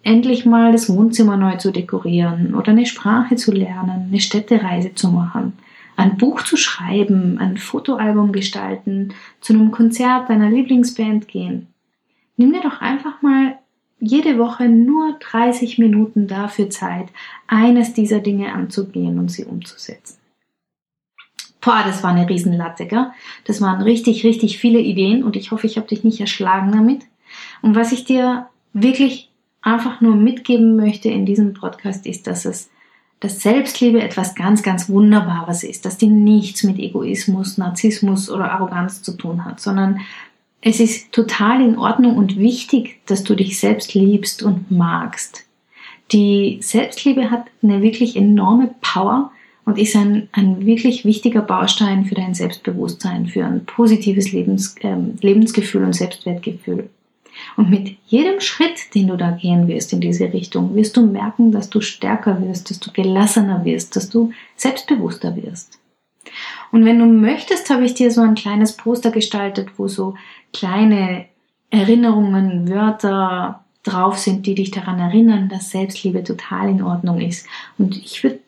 endlich 0.03 0.45
mal 0.45 0.71
das 0.71 0.89
Wohnzimmer 0.89 1.35
neu 1.35 1.57
zu 1.57 1.71
dekorieren 1.71 2.53
oder 2.55 2.71
eine 2.71 2.85
Sprache 2.85 3.35
zu 3.35 3.51
lernen, 3.51 4.07
eine 4.09 4.19
Städtereise 4.19 4.93
zu 4.93 5.09
machen, 5.09 5.53
ein 5.97 6.17
Buch 6.17 6.43
zu 6.43 6.57
schreiben, 6.57 7.39
ein 7.39 7.57
Fotoalbum 7.57 8.31
gestalten, 8.31 9.13
zu 9.41 9.53
einem 9.53 9.71
Konzert 9.71 10.29
deiner 10.29 10.49
Lieblingsband 10.49 11.27
gehen. 11.27 11.67
Nimm 12.37 12.53
dir 12.53 12.61
doch 12.61 12.81
einfach 12.81 13.21
mal 13.21 13.57
jede 13.99 14.37
Woche 14.37 14.67
nur 14.67 15.17
30 15.19 15.77
Minuten 15.77 16.27
dafür 16.27 16.69
Zeit, 16.69 17.07
eines 17.47 17.93
dieser 17.93 18.19
Dinge 18.19 18.53
anzugehen 18.53 19.19
und 19.19 19.31
sie 19.31 19.45
umzusetzen. 19.45 20.17
Boah, 21.61 21.81
das 21.83 22.03
war 22.03 22.11
eine 22.11 22.29
Riesenlatte, 22.29 22.85
gell? 22.85 23.07
Das 23.45 23.59
waren 23.59 23.81
richtig, 23.81 24.23
richtig 24.23 24.59
viele 24.59 24.79
Ideen 24.79 25.23
und 25.23 25.35
ich 25.35 25.51
hoffe, 25.51 25.65
ich 25.65 25.77
habe 25.77 25.87
dich 25.87 26.03
nicht 26.03 26.19
erschlagen 26.19 26.71
damit. 26.71 27.03
Und 27.61 27.75
was 27.75 27.91
ich 27.91 28.05
dir 28.05 28.47
wirklich 28.73 29.31
einfach 29.61 29.99
nur 29.99 30.15
mitgeben 30.15 30.75
möchte 30.75 31.09
in 31.09 31.25
diesem 31.25 31.53
Podcast 31.53 32.05
ist, 32.05 32.27
dass 32.27 32.45
es 32.45 32.69
dass 33.21 33.41
Selbstliebe 33.41 34.01
etwas 34.01 34.35
ganz, 34.35 34.61
ganz 34.61 34.89
Wunderbares 34.89 35.63
ist, 35.63 35.85
dass 35.85 35.97
die 35.97 36.07
nichts 36.07 36.63
mit 36.63 36.77
Egoismus, 36.77 37.57
Narzissmus 37.57 38.29
oder 38.29 38.51
Arroganz 38.51 39.01
zu 39.01 39.13
tun 39.13 39.45
hat, 39.45 39.59
sondern 39.59 40.01
es 40.65 40.79
ist 40.79 41.11
total 41.11 41.61
in 41.61 41.77
Ordnung 41.77 42.17
und 42.17 42.39
wichtig, 42.39 42.99
dass 43.05 43.23
du 43.23 43.35
dich 43.35 43.59
selbst 43.59 43.93
liebst 43.93 44.41
und 44.41 44.71
magst. 44.71 45.45
Die 46.11 46.57
Selbstliebe 46.59 47.29
hat 47.29 47.45
eine 47.61 47.83
wirklich 47.83 48.15
enorme 48.15 48.73
Power 48.81 49.31
und 49.65 49.77
ist 49.77 49.95
ein, 49.95 50.27
ein 50.31 50.65
wirklich 50.65 51.05
wichtiger 51.05 51.41
Baustein 51.41 52.05
für 52.05 52.15
dein 52.15 52.33
Selbstbewusstsein, 52.33 53.27
für 53.27 53.45
ein 53.45 53.65
positives 53.65 54.31
Lebens, 54.31 54.75
äh, 54.81 54.95
Lebensgefühl 55.21 55.83
und 55.83 55.93
Selbstwertgefühl. 55.93 56.89
Und 57.57 57.69
mit 57.69 57.97
jedem 58.07 58.39
Schritt, 58.39 58.95
den 58.95 59.09
du 59.09 59.17
da 59.17 59.31
gehen 59.31 59.67
wirst 59.67 59.93
in 59.93 60.01
diese 60.01 60.33
Richtung, 60.33 60.73
wirst 60.73 60.97
du 60.97 61.05
merken, 61.05 61.51
dass 61.51 61.69
du 61.69 61.79
stärker 61.79 62.41
wirst, 62.41 62.71
dass 62.71 62.79
du 62.79 62.91
gelassener 62.91 63.63
wirst, 63.65 63.95
dass 63.95 64.09
du 64.09 64.31
selbstbewusster 64.55 65.35
wirst. 65.35 65.77
Und 66.71 66.85
wenn 66.85 66.99
du 66.99 67.05
möchtest, 67.05 67.69
habe 67.69 67.85
ich 67.85 67.93
dir 67.93 68.11
so 68.11 68.21
ein 68.21 68.35
kleines 68.35 68.75
Poster 68.77 69.11
gestaltet, 69.11 69.69
wo 69.77 69.87
so 69.87 70.15
kleine 70.53 71.25
Erinnerungen, 71.69 72.69
Wörter 72.69 73.65
drauf 73.83 74.17
sind, 74.17 74.45
die 74.45 74.55
dich 74.55 74.71
daran 74.71 74.99
erinnern, 74.99 75.49
dass 75.49 75.71
Selbstliebe 75.71 76.23
total 76.23 76.69
in 76.69 76.81
Ordnung 76.81 77.21
ist. 77.21 77.47
Und 77.77 77.97
ich 77.97 78.23
würde 78.23 78.39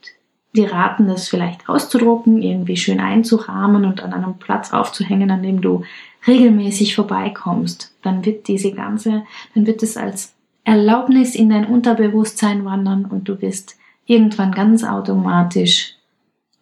dir 0.55 0.71
raten, 0.71 1.07
das 1.07 1.29
vielleicht 1.29 1.69
auszudrucken, 1.69 2.41
irgendwie 2.41 2.77
schön 2.77 2.99
einzurahmen 2.99 3.85
und 3.85 4.01
an 4.01 4.13
einem 4.13 4.37
Platz 4.39 4.73
aufzuhängen, 4.73 5.29
an 5.31 5.43
dem 5.43 5.61
du 5.61 5.83
regelmäßig 6.25 6.95
vorbeikommst. 6.95 7.93
Dann 8.01 8.25
wird 8.25 8.47
diese 8.47 8.71
ganze, 8.71 9.23
dann 9.53 9.67
wird 9.67 9.83
es 9.83 9.97
als 9.97 10.33
Erlaubnis 10.63 11.35
in 11.35 11.49
dein 11.49 11.65
Unterbewusstsein 11.65 12.65
wandern 12.65 13.05
und 13.05 13.29
du 13.29 13.41
wirst 13.41 13.77
irgendwann 14.05 14.51
ganz 14.51 14.83
automatisch 14.83 15.96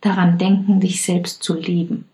daran 0.06 0.38
denken, 0.38 0.80
dich 0.80 1.02
selbst 1.02 1.44
zu 1.44 1.56
lieben. 1.56 2.06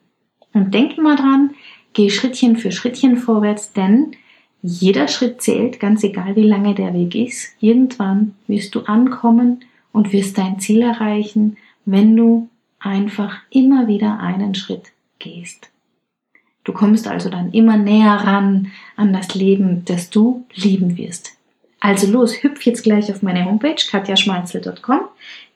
Und 0.53 0.73
denk 0.73 0.97
immer 0.97 1.15
dran, 1.15 1.51
geh 1.93 2.09
Schrittchen 2.09 2.57
für 2.57 2.71
Schrittchen 2.71 3.17
vorwärts, 3.17 3.73
denn 3.73 4.15
jeder 4.61 5.07
Schritt 5.07 5.41
zählt, 5.41 5.79
ganz 5.79 6.03
egal 6.03 6.35
wie 6.35 6.47
lange 6.47 6.75
der 6.75 6.93
Weg 6.93 7.15
ist. 7.15 7.55
Irgendwann 7.59 8.35
wirst 8.47 8.75
du 8.75 8.81
ankommen 8.81 9.65
und 9.91 10.13
wirst 10.13 10.37
dein 10.37 10.59
Ziel 10.59 10.81
erreichen, 10.81 11.57
wenn 11.85 12.15
du 12.15 12.49
einfach 12.79 13.37
immer 13.49 13.87
wieder 13.87 14.19
einen 14.19 14.55
Schritt 14.55 14.91
gehst. 15.19 15.69
Du 16.63 16.73
kommst 16.73 17.07
also 17.07 17.29
dann 17.29 17.51
immer 17.53 17.77
näher 17.77 18.13
ran 18.13 18.71
an 18.95 19.13
das 19.13 19.33
Leben, 19.33 19.83
das 19.85 20.09
du 20.09 20.45
lieben 20.53 20.97
wirst. 20.97 21.37
Also 21.79 22.11
los, 22.11 22.43
hüpf 22.43 22.63
jetzt 22.63 22.83
gleich 22.83 23.11
auf 23.11 23.23
meine 23.23 23.45
Homepage 23.45 23.75
katjaschmalzel.com, 23.89 24.99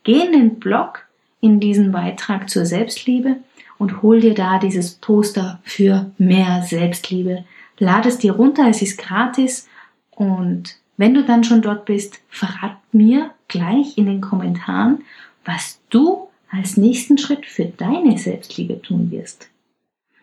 geh 0.03 0.25
in 0.25 0.31
den 0.31 0.59
Blog 0.59 1.04
in 1.45 1.59
diesen 1.59 1.91
Beitrag 1.91 2.49
zur 2.49 2.65
Selbstliebe 2.65 3.37
und 3.77 4.01
hol 4.01 4.19
dir 4.19 4.33
da 4.33 4.57
dieses 4.57 4.95
Poster 4.95 5.59
für 5.63 6.11
mehr 6.17 6.63
Selbstliebe. 6.63 7.45
Lade 7.77 8.09
es 8.09 8.17
dir 8.17 8.33
runter, 8.33 8.67
es 8.67 8.81
ist 8.81 8.97
gratis 8.97 9.67
und 10.09 10.77
wenn 10.97 11.13
du 11.13 11.23
dann 11.23 11.43
schon 11.43 11.61
dort 11.61 11.85
bist, 11.85 12.19
verrat 12.29 12.77
mir 12.91 13.31
gleich 13.47 13.97
in 13.97 14.07
den 14.07 14.21
Kommentaren, 14.21 15.03
was 15.43 15.79
du 15.89 16.29
als 16.49 16.77
nächsten 16.77 17.17
Schritt 17.17 17.45
für 17.45 17.65
deine 17.65 18.17
Selbstliebe 18.17 18.81
tun 18.81 19.11
wirst. 19.11 19.49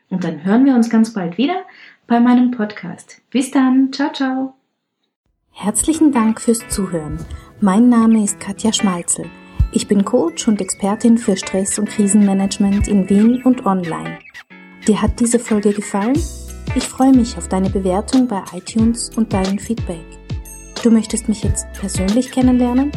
Und 0.08 0.24
dann 0.24 0.44
hören 0.44 0.64
wir 0.64 0.74
uns 0.74 0.90
ganz 0.90 1.12
bald 1.12 1.38
wieder 1.38 1.62
bei 2.06 2.20
meinem 2.20 2.50
Podcast. 2.50 3.20
Bis 3.30 3.50
dann. 3.50 3.92
Ciao, 3.92 4.12
ciao. 4.12 4.54
Herzlichen 5.50 6.12
Dank 6.12 6.40
fürs 6.40 6.66
Zuhören. 6.68 7.18
Mein 7.60 7.88
Name 7.88 8.24
ist 8.24 8.40
Katja 8.40 8.72
Schmalzel. 8.72 9.26
Ich 9.74 9.88
bin 9.88 10.04
Coach 10.04 10.48
und 10.48 10.60
Expertin 10.60 11.16
für 11.16 11.34
Stress- 11.34 11.78
und 11.78 11.88
Krisenmanagement 11.88 12.88
in 12.88 13.08
Wien 13.08 13.42
und 13.42 13.64
online. 13.64 14.18
Dir 14.86 15.00
hat 15.00 15.18
diese 15.18 15.38
Folge 15.38 15.72
gefallen? 15.72 16.18
Ich 16.74 16.86
freue 16.86 17.12
mich 17.12 17.38
auf 17.38 17.48
deine 17.48 17.70
Bewertung 17.70 18.28
bei 18.28 18.42
iTunes 18.52 19.08
und 19.16 19.32
dein 19.32 19.58
Feedback. 19.58 20.04
Du 20.82 20.90
möchtest 20.90 21.26
mich 21.26 21.42
jetzt 21.42 21.66
persönlich 21.72 22.30
kennenlernen? 22.30 22.92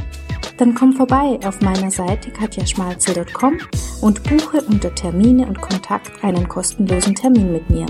Dann 0.58 0.76
komm 0.76 0.92
vorbei 0.92 1.40
auf 1.46 1.62
meiner 1.62 1.92
Seite 1.92 2.30
katjaschmalzel.com 2.32 3.58
und 4.02 4.24
buche 4.24 4.62
unter 4.64 4.94
Termine 4.94 5.48
und 5.48 5.62
Kontakt 5.62 6.24
einen 6.26 6.50
kostenlosen 6.50 7.16
Termin 7.16 7.54
mit 7.54 7.70
mir. 7.70 7.86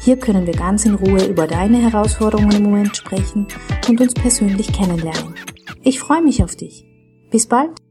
Hier 0.00 0.18
können 0.18 0.46
wir 0.46 0.54
ganz 0.54 0.84
in 0.84 0.94
Ruhe 0.94 1.24
über 1.24 1.46
deine 1.46 1.78
Herausforderungen 1.78 2.56
im 2.56 2.62
Moment 2.64 2.94
sprechen 2.94 3.46
und 3.88 4.00
uns 4.02 4.12
persönlich 4.12 4.70
kennenlernen. 4.70 5.34
Ich 5.82 5.98
freue 5.98 6.22
mich 6.22 6.44
auf 6.44 6.56
dich. 6.56 6.84
Bis 7.30 7.46
bald! 7.46 7.87